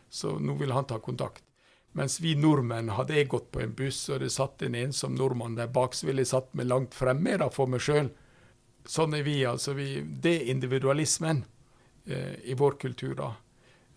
så 0.09 0.35
nå 0.41 0.55
ville 0.57 0.73
han 0.73 0.87
ta 0.89 0.97
kontakt. 1.01 1.43
Mens 1.97 2.19
vi 2.21 2.35
nordmenn, 2.37 2.89
hadde 2.93 3.17
jeg 3.17 3.29
gått 3.29 3.49
på 3.53 3.61
en 3.63 3.73
buss 3.77 4.01
og 4.13 4.21
det 4.21 4.31
satt 4.33 4.61
en 4.65 4.77
ensom 4.77 5.15
nordmann 5.17 5.57
der 5.57 5.69
bak, 5.73 5.93
så 5.97 6.09
ville 6.09 6.25
jeg 6.25 6.33
satt 6.33 6.53
meg 6.57 6.69
langt 6.69 6.97
fremme 6.97 7.37
da 7.41 7.49
for 7.53 7.69
meg 7.69 7.81
sjøl. 7.85 8.11
Sånn 8.89 9.13
er 9.17 9.25
vi, 9.25 9.39
altså. 9.45 9.73
Vi, 9.77 10.01
det 10.01 10.35
er 10.39 10.51
individualismen 10.53 11.43
i 12.09 12.55
vår 12.57 12.77
kultur, 12.81 13.15
da. 13.15 13.33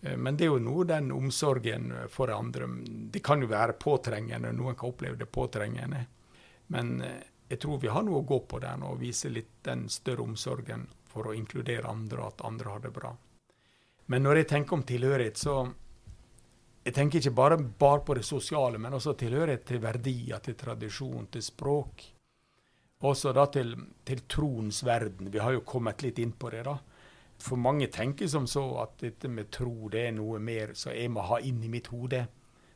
Eh, 0.03 0.17
men 0.17 0.37
det 0.37 0.45
er 0.45 0.53
jo 0.53 0.63
noe 0.63 0.85
den 0.87 1.11
omsorgen 1.11 1.91
for 2.09 2.31
andre 2.31 2.67
Det 3.11 3.23
kan 3.23 3.41
jo 3.41 3.47
være 3.47 3.77
påtrengende, 3.79 4.51
noen 4.51 4.75
kan 4.75 4.91
oppleve 4.91 5.19
det 5.19 5.31
påtrengende. 5.31 6.05
Men 6.67 7.01
eh, 7.01 7.21
jeg 7.49 7.59
tror 7.59 7.79
vi 7.79 7.91
har 7.91 8.03
noe 8.03 8.21
å 8.21 8.27
gå 8.27 8.39
på 8.49 8.59
der 8.59 8.77
nå, 8.79 8.95
og 8.95 9.03
vise 9.03 9.29
litt 9.29 9.61
den 9.63 9.87
større 9.89 10.25
omsorgen 10.25 10.87
for 11.13 11.29
å 11.29 11.35
inkludere 11.37 11.89
andre, 11.89 12.19
og 12.19 12.33
at 12.33 12.45
andre 12.47 12.73
har 12.73 12.83
det 12.83 12.91
bra. 12.95 13.13
Men 14.11 14.23
når 14.25 14.41
jeg 14.41 14.49
tenker 14.49 14.75
om 14.75 14.83
tilhørighet, 14.83 15.37
så 15.37 15.57
jeg 16.83 16.95
tenker 16.97 17.21
ikke 17.21 17.35
bare, 17.37 17.57
bare 17.57 18.01
på 18.03 18.15
det 18.17 18.25
sosiale, 18.27 18.79
men 18.81 18.97
også 18.97 19.13
tilhørighet 19.15 19.63
til 19.69 19.79
verdier, 19.83 20.41
til 20.43 20.57
tradisjon, 20.59 21.29
til 21.31 21.45
språk. 21.45 22.03
Også 23.07 23.31
da 23.35 23.45
til, 23.51 23.75
til 24.03 24.23
troens 24.27 24.81
verden. 24.83 25.29
Vi 25.31 25.39
har 25.39 25.53
jo 25.55 25.63
kommet 25.67 26.03
litt 26.03 26.19
inn 26.23 26.33
på 26.39 26.51
det, 26.51 26.65
da. 26.67 26.75
For 27.43 27.59
mange 27.59 27.89
tenker 27.91 28.29
som 28.31 28.45
så 28.47 28.63
at 28.83 28.95
dette 29.03 29.27
med 29.27 29.49
tro 29.51 29.89
det 29.91 30.07
er 30.07 30.15
noe 30.15 30.39
mer 30.39 30.71
som 30.79 30.93
jeg 30.95 31.11
må 31.11 31.25
ha 31.27 31.41
inn 31.43 31.59
i 31.63 31.71
mitt 31.71 31.89
hode. 31.91 32.21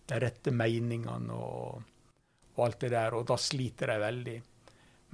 De 0.07 0.19
rette 0.19 0.51
meningene 0.51 1.35
og, 1.35 1.85
og 2.55 2.65
alt 2.65 2.81
det 2.83 2.91
der. 2.91 3.15
Og 3.15 3.27
da 3.29 3.37
sliter 3.39 3.93
de 3.93 3.97
veldig. 4.03 4.37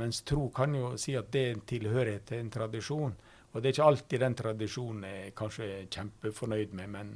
Mens 0.02 0.24
tro 0.26 0.48
kan 0.50 0.74
jo 0.74 0.96
si 0.98 1.14
at 1.18 1.30
det 1.34 1.44
er 1.44 1.54
en 1.54 1.66
tilhørighet 1.70 2.26
til 2.32 2.42
en 2.42 2.52
tradisjon. 2.54 3.14
Og 3.54 3.62
det 3.62 3.70
er 3.70 3.76
ikke 3.76 3.90
alltid 3.92 4.24
den 4.24 4.36
tradisjonen 4.38 5.04
jeg 5.06 5.34
kanskje 5.38 5.68
er 5.70 5.90
kjempefornøyd 5.94 6.74
med, 6.74 6.90
men 6.90 7.12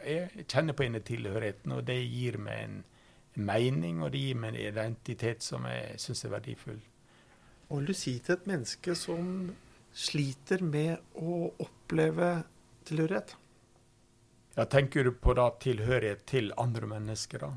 eh, 0.00 0.32
jeg 0.32 0.46
kjenner 0.48 0.72
på 0.72 0.86
denne 0.86 1.02
tilhørigheten, 1.04 1.74
og 1.76 1.84
det 1.84 1.98
gir 2.00 2.38
meg 2.40 2.62
en 2.62 2.78
mening, 3.44 4.00
og 4.00 4.14
det 4.14 4.22
gir 4.22 4.38
meg 4.40 4.54
en 4.54 4.62
identitet 4.62 5.44
som 5.44 5.68
jeg 5.68 5.98
syns 6.00 6.24
er 6.24 6.32
verdifull. 6.32 6.80
Hva 7.68 7.76
vil 7.76 7.92
du 7.92 7.96
si 7.98 8.16
til 8.24 8.38
et 8.38 8.48
menneske 8.48 8.96
som 8.96 9.52
sliter 9.94 10.62
med 10.66 10.98
å 11.20 11.52
oppleve 11.62 12.44
tilhørighet? 12.88 13.36
Ja, 14.56 14.64
tenker 14.70 15.04
du 15.04 15.12
på 15.18 15.34
da 15.34 15.48
tilhørighet 15.62 16.26
til 16.30 16.52
andre 16.60 16.86
mennesker, 16.90 17.42
da? 17.42 17.52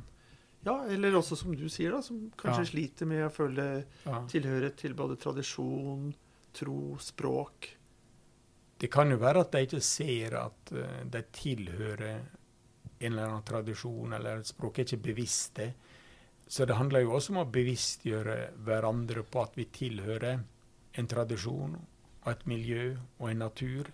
Ja, 0.65 0.77
eller 0.91 1.15
også 1.19 1.37
som 1.39 1.53
du 1.55 1.67
sier, 1.69 1.91
da, 1.93 2.01
som 2.01 2.31
kanskje 2.37 2.63
Ja. 2.65 2.69
sliter 2.71 3.05
med 3.05 3.25
å 3.25 3.29
føle 3.31 3.85
Ja. 4.05 4.23
tilhørighet 4.27 4.77
til 4.77 4.93
både 4.93 5.15
tradisjon, 5.17 6.13
tro, 6.53 6.97
språk. 6.99 7.69
Det 8.79 8.89
kan 8.91 9.09
jo 9.09 9.17
være 9.17 9.39
at 9.41 9.51
de 9.51 9.65
ikke 9.65 9.81
ser 9.81 10.35
at 10.35 10.71
eh, 10.71 11.03
de 11.05 11.21
tilhører 11.31 12.21
en 12.99 13.13
eller 13.13 13.27
annen 13.27 13.43
tradisjon 13.43 14.13
eller 14.13 14.37
et 14.39 14.45
språk, 14.47 14.79
er 14.79 14.83
ikke 14.85 15.03
bevisst 15.13 15.55
det. 15.55 15.73
Så 16.47 16.65
det 16.65 16.75
handler 16.75 17.01
jo 17.01 17.11
også 17.11 17.29
om 17.31 17.37
å 17.45 17.51
bevisstgjøre 17.51 18.53
hverandre 18.65 19.23
på 19.23 19.41
at 19.43 19.55
vi 19.55 19.65
tilhører 19.65 20.43
en 20.93 21.07
tradisjon 21.07 21.77
og 22.23 22.31
et 22.31 22.47
miljø 22.47 22.97
og 23.19 23.29
en 23.31 23.43
natur, 23.45 23.89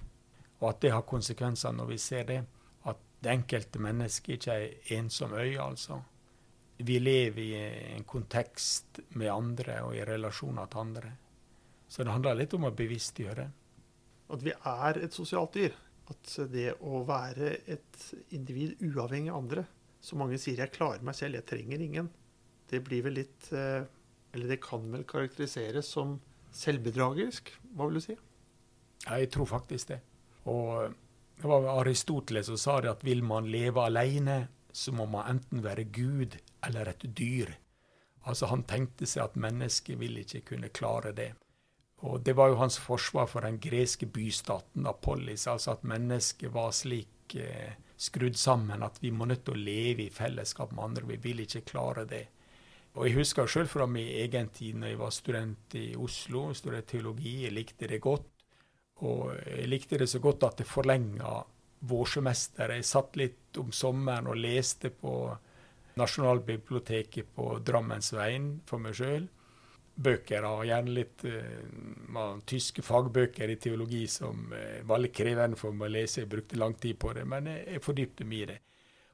og 0.59 0.69
at 0.69 0.81
det 0.81 0.93
har 0.93 1.07
konsekvenser 1.07 1.75
når 1.75 1.91
vi 1.91 1.97
ser 1.97 2.23
det. 2.29 2.39
At 2.87 2.99
det 3.23 3.31
enkelte 3.33 3.81
mennesket 3.83 4.37
ikke 4.37 4.53
er 4.55 4.67
en 4.95 5.05
ensom 5.05 5.33
øy, 5.33 5.57
altså. 5.59 6.01
Vi 6.77 6.97
lever 6.99 7.41
i 7.43 7.51
en 7.95 8.03
kontekst 8.03 8.99
med 9.19 9.29
andre 9.31 9.81
og 9.83 9.95
i 9.95 10.05
relasjoner 10.07 10.65
til 10.71 10.79
andre. 10.79 11.11
Så 11.87 12.03
det 12.03 12.11
handler 12.11 12.39
litt 12.39 12.53
om 12.57 12.65
å 12.65 12.73
bevisstgjøre. 12.73 13.45
At 14.33 14.43
vi 14.43 14.53
er 14.55 14.99
et 15.03 15.13
sosialt 15.13 15.53
dyr. 15.53 15.75
At 16.09 16.33
det 16.51 16.73
å 16.83 17.03
være 17.07 17.53
et 17.71 18.07
individ 18.35 18.81
uavhengig 18.83 19.31
av 19.31 19.37
andre 19.37 19.61
Så 20.03 20.17
mange 20.19 20.35
sier 20.37 20.57
'jeg 20.57 20.73
klarer 20.73 21.01
meg 21.01 21.15
selv, 21.15 21.35
jeg 21.35 21.45
trenger 21.45 21.79
ingen'. 21.79 22.09
Det 22.67 22.83
blir 22.83 23.03
vel 23.03 23.13
litt 23.13 23.53
eh, 23.53 23.85
Eller 24.33 24.47
det 24.47 24.61
kan 24.61 24.91
vel 24.91 25.05
karakteriseres 25.05 25.85
som 25.85 26.19
selvbedragerisk? 26.57 27.51
Hva 27.73 27.87
vil 27.87 27.99
du 27.99 28.05
si? 28.05 28.17
Ja, 29.05 29.19
jeg 29.19 29.31
tror 29.33 29.49
faktisk 29.49 29.93
det. 29.93 29.99
Og 30.49 30.93
det 31.39 31.49
var 31.49 31.69
Aristoteles 31.79 32.47
som 32.51 32.59
sa 32.59 32.79
det 32.81 32.91
at 32.91 33.05
vil 33.05 33.23
man 33.25 33.49
leve 33.51 33.83
alene, 33.83 34.47
så 34.71 34.93
må 34.95 35.05
man 35.05 35.35
enten 35.35 35.63
være 35.63 35.85
Gud 35.93 36.37
eller 36.65 36.89
et 36.89 37.05
dyr. 37.17 37.53
Altså 38.25 38.47
Han 38.47 38.63
tenkte 38.63 39.05
seg 39.05 39.25
at 39.25 39.39
mennesket 39.39 39.99
vil 39.99 40.17
ikke 40.21 40.41
kunne 40.53 40.71
klare 40.73 41.11
det. 41.11 41.33
Og 42.03 42.21
Det 42.23 42.35
var 42.35 42.49
jo 42.51 42.59
hans 42.59 42.77
forsvar 42.79 43.27
for 43.31 43.41
den 43.41 43.59
greske 43.59 44.05
bystaten 44.05 44.87
Apollis, 44.87 45.47
altså 45.47 45.71
at 45.71 45.83
mennesket 45.83 46.51
var 46.53 46.71
slik 46.71 47.35
eh, 47.35 47.75
skrudd 47.97 48.35
sammen 48.35 48.83
at 48.83 48.97
vi 49.01 49.11
må 49.11 49.25
nødt 49.25 49.45
til 49.45 49.55
å 49.55 49.63
leve 49.63 50.07
i 50.07 50.11
fellesskap 50.11 50.71
med 50.71 50.83
andre. 50.83 51.07
Vi 51.07 51.19
vil 51.23 51.43
ikke 51.45 51.63
klare 51.71 52.05
det. 52.05 52.25
Og 52.93 53.07
Jeg 53.07 53.17
husker 53.17 53.49
sjøl 53.49 53.69
fra 53.69 53.87
min 53.89 54.05
egen 54.21 54.51
tid 54.53 54.77
når 54.77 54.91
jeg 54.91 54.99
var 54.99 55.13
student 55.15 55.75
i 55.79 55.87
Oslo, 55.97 56.51
studerte 56.53 56.91
teologi. 56.93 57.39
Jeg 57.47 57.55
likte 57.55 57.89
det 57.89 58.01
godt. 58.01 58.27
Og 59.01 59.33
jeg 59.33 59.65
likte 59.67 59.97
det 59.97 60.09
så 60.11 60.21
godt 60.21 60.45
at 60.45 60.59
det 60.61 60.69
forlenga 60.69 61.39
vårsemesteret. 61.89 62.77
Jeg 62.77 62.87
satt 62.87 63.17
litt 63.17 63.57
om 63.57 63.71
sommeren 63.73 64.29
og 64.29 64.37
leste 64.37 64.91
på 64.93 65.15
Nasjonalbiblioteket 65.97 67.33
på 67.35 67.47
Drammensveien 67.65 68.59
for 68.69 68.81
meg 68.81 68.97
sjøl. 68.97 69.25
Bøker, 69.93 70.45
og 70.49 70.63
gjerne 70.65 70.93
litt 70.93 71.25
uh, 71.29 72.37
tyske 72.49 72.81
fagbøker 72.81 73.51
i 73.53 73.59
teologi 73.61 74.07
som 74.09 74.47
uh, 74.49 74.81
var 74.89 75.03
litt 75.03 75.13
krevende 75.13 75.57
for 75.57 75.73
meg 75.73 75.89
å 75.89 75.95
lese. 75.97 76.23
Jeg 76.23 76.31
brukte 76.31 76.57
lang 76.57 76.73
tid 76.81 76.97
på 77.01 77.13
det, 77.13 77.25
men 77.29 77.49
jeg, 77.49 77.65
jeg 77.75 77.83
fordypte 77.85 78.29
meg 78.29 78.39
i 78.39 78.47
det. 78.53 78.59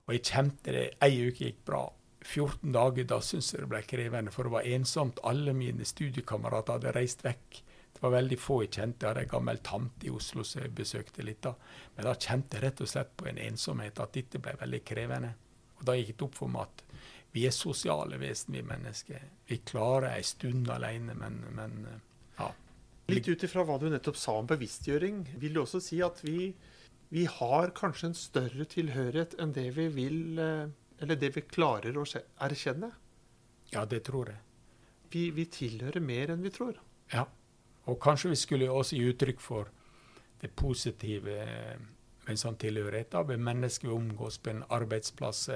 Og 0.07 0.15
jeg 0.15 0.27
kjente 0.29 0.75
det. 0.75 0.85
Ei 1.03 1.15
uke 1.27 1.49
gikk 1.49 1.65
bra. 1.67 1.83
14 2.25 2.73
dager, 2.75 3.07
da 3.07 3.19
syntes 3.23 3.53
jeg 3.53 3.63
det 3.63 3.71
ble 3.71 3.81
krevende, 3.87 4.31
for 4.33 4.47
det 4.47 4.53
var 4.53 4.67
ensomt. 4.67 5.21
Alle 5.27 5.53
mine 5.55 5.87
studiekamerater 5.87 6.77
hadde 6.77 6.95
reist 6.95 7.23
vekk. 7.25 7.61
Det 7.95 8.03
var 8.03 8.13
veldig 8.15 8.37
få 8.39 8.61
jeg 8.63 8.73
kjente. 8.75 9.05
Jeg 9.05 9.13
hadde 9.13 9.23
en 9.25 9.31
gammel 9.31 9.61
tante 9.65 10.07
i 10.07 10.11
Oslo 10.13 10.43
som 10.47 10.61
jeg 10.63 10.75
besøkte 10.75 11.25
litt 11.25 11.41
da. 11.45 11.55
Men 11.95 12.09
da 12.09 12.15
kjente 12.15 12.57
jeg 12.57 12.65
rett 12.65 12.83
og 12.83 12.91
slett 12.91 13.15
på 13.17 13.29
en 13.31 13.39
ensomhet, 13.49 13.99
at 14.03 14.13
dette 14.15 14.41
ble 14.43 14.53
veldig 14.59 14.81
krevende. 14.87 15.31
Og 15.79 15.87
da 15.87 15.95
gikk 15.95 16.13
det 16.13 16.27
opp 16.27 16.37
for 16.37 16.51
meg 16.51 16.67
at 16.67 16.83
vi 17.35 17.45
er 17.45 17.53
sosiale 17.53 18.17
vesen, 18.19 18.55
vi 18.57 18.65
mennesker. 18.65 19.25
Vi 19.47 19.59
klarer 19.67 20.13
ei 20.15 20.23
stund 20.25 20.69
alene, 20.73 21.15
men, 21.17 21.39
men 21.55 21.77
ja. 22.39 22.49
Litt 23.11 23.29
ut 23.29 23.45
ifra 23.45 23.63
hva 23.65 23.77
du 23.81 23.87
nettopp 23.91 24.17
sa 24.19 24.35
om 24.39 24.49
bevisstgjøring, 24.49 25.23
vil 25.41 25.55
du 25.55 25.61
også 25.63 25.81
si 25.83 26.01
at 26.05 26.19
vi, 26.25 26.51
vi 27.13 27.25
har 27.29 27.73
kanskje 27.77 28.11
en 28.11 28.17
større 28.17 28.67
tilhørighet 28.69 29.37
enn 29.39 29.53
det 29.55 29.69
vi 29.77 29.87
vil 29.93 30.41
eh, 30.41 30.73
Eller 30.99 31.19
det 31.19 31.31
vi 31.35 31.41
klarer 31.47 31.97
å 31.97 32.05
erkjenne? 32.45 32.91
Ja, 33.73 33.85
det 33.85 34.03
tror 34.09 34.31
jeg. 34.33 34.41
Vi, 35.13 35.29
vi 35.33 35.45
tilhører 35.49 36.03
mer 36.03 36.33
enn 36.33 36.43
vi 36.45 36.51
tror. 36.53 36.77
Ja. 37.13 37.25
Og 37.89 37.97
kanskje 38.03 38.33
vi 38.33 38.39
skulle 38.39 38.69
også 38.69 38.97
gi 38.97 39.09
uttrykk 39.09 39.41
for 39.41 39.69
det 40.41 40.51
positive 40.55 41.25
ved 41.25 42.29
en 42.29 42.37
sånn 42.37 42.59
tilhørighet 42.61 43.11
da, 43.15 43.23
ved 43.25 43.41
mennesker 43.41 43.89
vi 43.89 43.95
omgås 43.95 44.37
på 44.43 44.53
en 44.53 44.63
arbeidsplass. 44.75 45.47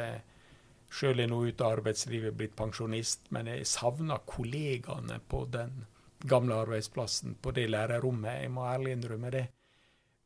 Sjøl 0.94 1.18
er 1.18 1.26
jeg 1.26 1.32
nå 1.32 1.42
ute 1.46 1.66
av 1.66 1.80
arbeidslivet, 1.80 2.36
blitt 2.38 2.56
pensjonist, 2.58 3.28
men 3.34 3.50
jeg 3.52 3.68
savner 3.70 4.24
kollegaene 4.30 5.20
på 5.30 5.44
den 5.54 5.84
gamle 6.30 6.58
arbeidsplassen, 6.64 7.38
på 7.42 7.54
det 7.56 7.68
lærerrommet. 7.70 8.44
Jeg 8.44 8.54
må 8.54 8.66
ærlig 8.70 8.96
innrømme 8.98 9.32
det. 9.34 9.48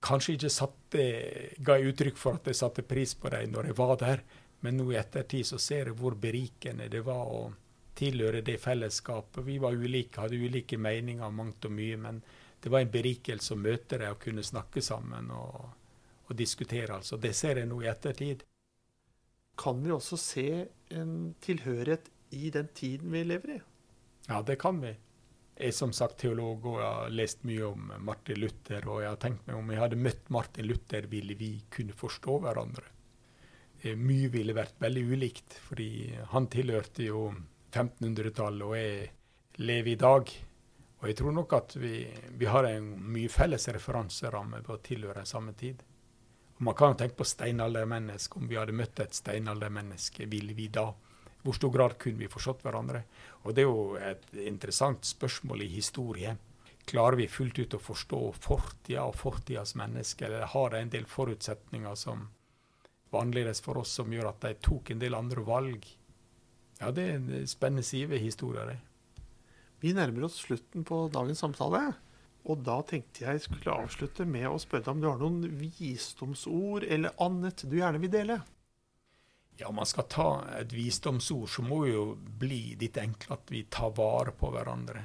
Kanskje 0.08 0.38
ikke 0.38 0.54
satte, 0.54 1.06
ga 1.58 1.78
jeg 1.78 1.94
uttrykk 1.94 2.20
for 2.22 2.38
at 2.38 2.48
jeg 2.48 2.60
satte 2.60 2.86
pris 2.86 3.16
på 3.18 3.32
dem 3.34 3.56
når 3.56 3.72
jeg 3.72 3.78
var 3.80 3.96
der, 4.04 4.22
men 4.60 4.78
nå 4.78 4.92
i 4.92 4.98
ettertid 5.00 5.46
så 5.46 5.60
ser 5.62 5.92
jeg 5.92 5.98
hvor 6.00 6.18
berikende 6.20 6.90
det 6.90 7.04
var 7.06 7.30
å 7.30 7.42
tilhøre 7.98 8.42
det 8.46 8.58
fellesskapet. 8.62 9.44
Vi 9.46 9.58
var 9.62 9.78
ulike, 9.78 10.22
hadde 10.22 10.38
ulike 10.38 10.78
meninger 10.78 11.26
om 11.26 11.40
mangt 11.42 11.66
og 11.66 11.74
mye, 11.74 11.98
men 11.98 12.22
det 12.62 12.72
var 12.74 12.84
en 12.84 12.94
berikelse 12.94 13.54
å 13.54 13.62
møte 13.62 14.00
dem 14.02 14.14
og 14.14 14.22
kunne 14.22 14.46
snakke 14.46 14.82
sammen 14.86 15.32
og, 15.34 15.66
og 16.28 16.38
diskutere. 16.38 17.00
altså. 17.00 17.18
Det 17.18 17.34
ser 17.38 17.62
jeg 17.62 17.70
nå 17.70 17.82
i 17.84 17.90
ettertid. 17.90 18.46
Kan 19.58 19.82
vi 19.84 19.94
også 19.94 20.18
se 20.22 20.48
en 20.94 21.34
tilhørighet 21.42 22.12
i 22.38 22.52
den 22.54 22.70
tiden 22.78 23.14
vi 23.14 23.24
lever 23.26 23.56
i? 23.58 23.60
Ja, 24.28 24.42
det 24.42 24.60
kan 24.62 24.82
vi. 24.82 24.94
Jeg 25.58 25.72
er 25.72 25.74
som 25.74 25.94
sagt 25.96 26.20
teolog 26.22 26.66
og 26.70 26.82
jeg 26.82 26.90
har 27.00 27.14
lest 27.18 27.46
mye 27.50 27.66
om 27.66 27.88
Martin 28.06 28.38
Luther. 28.44 28.84
Og 28.86 29.02
jeg 29.02 29.10
har 29.10 29.22
tenkt 29.22 29.48
meg 29.48 29.58
om 29.58 29.72
jeg 29.74 29.82
hadde 29.82 30.02
møtt 30.02 30.30
Martin 30.34 30.68
Luther, 30.70 31.08
ville 31.10 31.38
vi 31.40 31.56
kunne 31.74 31.98
forstå 31.98 32.38
hverandre. 32.44 32.92
Mye 33.84 34.30
ville 34.34 34.56
vært 34.58 34.80
veldig 34.82 35.04
ulikt, 35.14 35.60
fordi 35.68 35.90
han 36.32 36.48
tilhørte 36.50 37.06
jo 37.06 37.28
1500-tallet, 37.72 38.64
og 38.66 38.78
jeg 38.78 39.10
lever 39.62 39.92
i 39.92 40.00
dag. 40.02 40.32
Og 40.98 41.06
jeg 41.12 41.18
tror 41.20 41.36
nok 41.36 41.54
at 41.54 41.76
vi, 41.78 42.08
vi 42.40 42.50
har 42.50 42.66
en 42.66 42.88
mye 43.14 43.30
felles 43.30 43.68
referanseramme 43.70 44.64
på 44.66 44.74
å 44.74 44.82
tilhøre 44.84 45.22
en 45.22 45.30
samme 45.30 45.54
tid. 45.58 45.84
Og 46.58 46.64
Man 46.66 46.78
kan 46.78 46.94
jo 46.94 47.02
tenke 47.04 47.20
på 47.20 47.28
steinaldermenneske. 47.28 48.40
Om 48.40 48.50
vi 48.50 48.58
hadde 48.58 48.74
møtt 48.74 49.00
et 49.04 49.14
steinaldermenneske, 49.14 50.26
ville 50.26 50.58
vi 50.58 50.72
da 50.74 50.90
hvor 51.44 51.56
stor 51.56 51.72
grad 51.72 51.94
kunne 52.02 52.20
vi 52.20 52.32
forstått 52.32 52.66
hverandre? 52.66 53.04
Og 53.46 53.54
Det 53.54 53.62
er 53.64 53.70
jo 53.70 53.96
et 53.96 54.26
interessant 54.42 55.06
spørsmål 55.06 55.62
i 55.64 55.70
historie. 55.78 56.34
Klarer 56.88 57.20
vi 57.20 57.28
fullt 57.30 57.60
ut 57.60 57.78
å 57.78 57.84
forstå 57.84 58.20
fortida 58.42 59.06
og 59.06 59.16
fortidas 59.16 59.76
mennesker, 59.76 60.32
eller 60.32 60.50
har 60.50 60.74
de 60.74 60.82
en 60.82 60.92
del 60.92 61.06
forutsetninger 61.06 61.96
som 61.96 62.26
var 63.12 63.24
annerledes 63.24 63.62
for 63.64 63.80
oss, 63.82 63.94
som 64.00 64.12
gjør 64.14 64.32
at 64.32 64.44
de 64.44 64.54
tok 64.64 64.92
en 64.92 65.02
del 65.02 65.16
andre 65.18 65.44
valg? 65.48 65.88
Ja, 66.82 66.92
det 66.94 67.06
er 67.06 67.16
en 67.18 67.48
spennende 67.50 67.86
side 67.86 68.12
ved 68.12 68.22
historien. 68.22 68.78
Vi 69.82 69.94
nærmer 69.94 70.28
oss 70.28 70.42
slutten 70.42 70.86
på 70.88 71.06
dagens 71.14 71.42
samtale. 71.44 71.86
Og 72.48 72.62
da 72.64 72.78
tenkte 72.88 73.26
jeg 73.26 73.42
skulle 73.44 73.74
avslutte 73.76 74.26
med 74.28 74.48
å 74.48 74.60
spørre 74.62 74.86
deg 74.86 74.94
om 74.94 75.02
du 75.04 75.08
har 75.10 75.20
noen 75.20 75.58
visdomsord 75.60 76.86
eller 76.88 77.18
annet 77.24 77.66
du 77.68 77.76
gjerne 77.76 78.00
vil 78.00 78.14
dele? 78.14 78.38
Ja, 79.58 79.68
om 79.68 79.80
man 79.82 79.90
skal 79.90 80.06
ta 80.08 80.30
et 80.60 80.72
visdomsord, 80.72 81.50
så 81.50 81.66
må 81.66 81.82
jo 81.90 82.12
bli 82.16 82.78
litt 82.80 83.00
enkelt 83.02 83.34
at 83.40 83.52
vi 83.52 83.66
tar 83.74 83.92
vare 83.98 84.32
på 84.38 84.52
hverandre. 84.54 85.02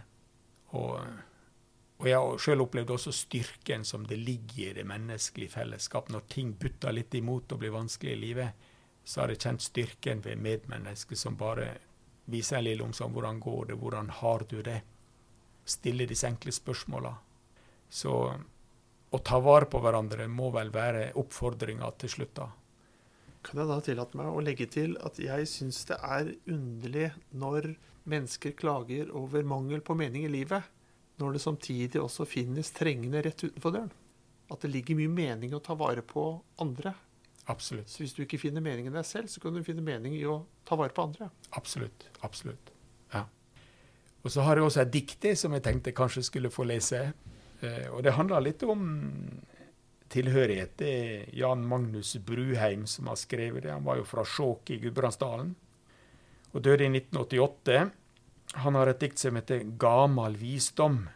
Og, 0.76 1.00
og 2.02 2.08
jeg 2.10 2.18
har 2.18 2.40
sjøl 2.42 2.64
opplevd 2.64 2.90
også 2.96 3.12
styrken 3.14 3.84
som 3.86 4.02
det 4.10 4.18
ligger 4.18 4.72
i 4.72 4.76
det 4.80 4.84
menneskelige 4.90 5.54
fellesskap. 5.54 6.10
Når 6.10 6.26
ting 6.32 6.52
butter 6.58 6.94
litt 6.94 7.14
imot 7.14 7.54
og 7.54 7.62
blir 7.62 7.74
vanskelig 7.74 8.16
i 8.16 8.20
livet, 8.20 8.64
så 9.04 9.22
har 9.22 9.30
jeg 9.30 9.42
kjent 9.44 9.62
styrken 9.62 10.22
ved 10.24 10.42
medmennesket 10.42 11.20
som 11.20 11.38
bare 11.38 11.68
viser 12.30 12.58
en 12.58 12.66
lille 12.66 12.82
omsorg. 12.82 13.14
Hvordan 13.14 13.38
går 13.42 13.70
det? 13.70 13.76
Hvordan 13.78 14.10
har 14.18 14.46
du 14.50 14.56
det? 14.66 14.80
Stille 15.64 16.08
disse 16.10 16.26
enkle 16.26 16.54
spørsmåla. 16.54 17.14
Så 17.86 18.16
å 19.12 19.22
ta 19.22 19.38
vare 19.38 19.70
på 19.70 19.78
hverandre 19.82 20.26
må 20.26 20.50
vel 20.50 20.74
være 20.74 21.12
oppfordringa 21.22 21.94
til 22.02 22.16
slutt, 22.16 22.34
da 22.34 22.50
kan 23.42 23.58
jeg 23.58 23.68
da 23.68 23.78
tillate 23.82 24.18
meg 24.18 24.30
å 24.30 24.42
legge 24.44 24.68
til 24.70 24.94
at 25.02 25.18
jeg 25.20 25.48
syns 25.50 25.82
det 25.88 25.98
er 25.98 26.30
underlig 26.50 27.08
når 27.34 27.72
mennesker 28.10 28.54
klager 28.58 29.10
over 29.18 29.42
mangel 29.46 29.82
på 29.84 29.96
mening 29.98 30.26
i 30.26 30.30
livet, 30.30 30.62
når 31.20 31.36
det 31.36 31.42
samtidig 31.44 32.00
også 32.00 32.26
finnes 32.28 32.72
trengende 32.74 33.22
rett 33.24 33.44
utenfor 33.44 33.74
døren. 33.74 33.92
At 34.52 34.64
det 34.64 34.72
ligger 34.72 34.98
mye 34.98 35.12
mening 35.12 35.52
i 35.52 35.56
å 35.56 35.62
ta 35.64 35.76
vare 35.78 36.04
på 36.04 36.24
andre. 36.62 36.94
Absolutt. 37.50 37.90
Så 37.90 38.02
hvis 38.02 38.14
du 38.14 38.22
ikke 38.24 38.40
finner 38.40 38.62
mening 38.64 38.86
i 38.88 38.94
deg 38.94 39.06
selv, 39.06 39.30
så 39.32 39.42
kan 39.42 39.54
du 39.54 39.62
finne 39.66 39.84
mening 39.84 40.14
i 40.18 40.24
å 40.28 40.42
ta 40.68 40.78
vare 40.78 40.94
på 40.94 41.06
andre. 41.08 41.30
Absolutt. 41.58 42.06
Absolutt. 42.22 42.72
Ja. 43.14 43.24
Og 44.22 44.30
så 44.30 44.44
har 44.46 44.58
jeg 44.58 44.68
også 44.68 44.84
et 44.84 44.92
dikte 44.94 45.34
som 45.38 45.54
jeg 45.56 45.64
tenkte 45.66 45.94
kanskje 45.96 46.24
skulle 46.28 46.52
få 46.54 46.66
lese. 46.68 47.08
Eh, 47.62 47.88
og 47.90 48.04
det 48.06 48.14
handler 48.18 48.46
litt 48.46 48.62
om 48.66 48.84
tilhørighet. 50.12 50.76
Det 50.78 50.92
er 50.92 51.34
Jan 51.36 51.64
Magnus 51.66 52.14
Bruheim 52.22 52.86
som 52.86 53.10
har 53.10 53.18
skrevet 53.18 53.64
det. 53.64 53.72
Han 53.74 53.86
var 53.86 53.98
jo 53.98 54.06
fra 54.06 54.24
Skjåk 54.26 54.74
i 54.74 54.78
Gudbrandsdalen 54.84 55.54
og 56.52 56.62
døde 56.62 56.84
i 56.84 56.92
1988. 56.92 57.90
Han 58.52 58.74
har 58.74 58.86
et 58.86 59.00
dikt 59.00 59.18
som 59.18 59.36
heter 59.36 59.64
'Gamal 59.64 60.36
visdom', 60.36 61.08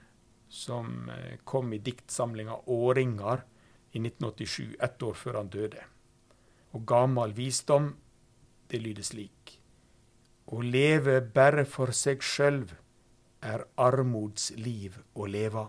som 0.48 1.10
eh, 1.10 1.36
kom 1.44 1.72
i 1.72 1.78
diktsamlinga 1.78 2.56
'Åringar' 2.66 3.44
i 3.92 3.98
1987, 3.98 4.76
ett 4.80 5.02
år 5.02 5.14
før 5.14 5.34
han 5.34 5.48
døde. 5.48 5.84
Og 6.72 6.86
'Gamal 6.86 7.32
visdom', 7.32 7.94
det 8.70 8.82
lyder 8.82 9.02
slik. 9.02 9.60
Å 10.46 10.62
leve 10.62 11.20
bare 11.20 11.64
for 11.64 11.90
seg 11.90 12.22
sjølv 12.22 12.76
er 13.42 13.64
armods 13.76 14.52
liv 14.56 14.98
å 15.14 15.26
leva 15.26 15.66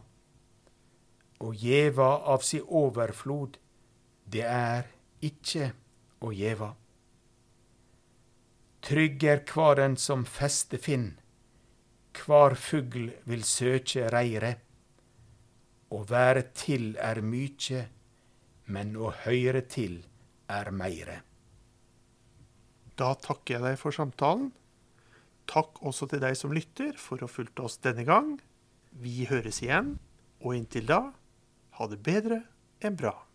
Å 1.38 1.54
gjeva 1.54 2.08
av 2.34 2.41
si 2.41 2.60
overflod, 2.62 3.58
det 4.26 4.41
er 4.41 4.88
ikke 5.22 5.72
å 6.26 6.32
gjeva. 6.34 6.72
Trygg 8.82 9.24
er 9.24 9.43
kvar 9.46 9.78
den 9.78 9.98
som 10.02 10.26
feste 10.26 10.80
finn, 10.82 11.12
kvar 12.17 12.56
fugl 12.60 13.12
vil 13.30 13.43
søke 13.45 14.08
reiret. 14.13 14.63
Å 15.93 16.01
være 16.03 16.43
til 16.58 16.95
er 16.99 17.21
mykje, 17.23 17.86
men 18.73 18.95
å 18.99 19.13
høyre 19.23 19.63
til 19.71 20.01
er 20.51 20.71
meire. 20.75 21.21
Da 22.97 23.13
takker 23.21 23.58
jeg 23.58 23.63
deg 23.63 23.77
for 23.80 23.95
samtalen. 23.95 24.49
Takk 25.47 25.80
også 25.86 26.10
til 26.12 26.23
deg 26.23 26.36
som 26.36 26.51
lytter 26.56 26.97
for 26.99 27.23
å 27.23 27.32
fulgte 27.32 27.63
oss 27.67 27.77
denne 27.84 28.03
gang. 28.08 28.36
Vi 28.91 29.27
høres 29.30 29.62
igjen, 29.63 29.95
og 30.41 30.58
inntil 30.58 30.89
da 30.89 31.01
ha 31.77 31.88
det 31.88 32.01
bedre 32.03 32.41
enn 32.82 32.97
bra. 32.97 33.26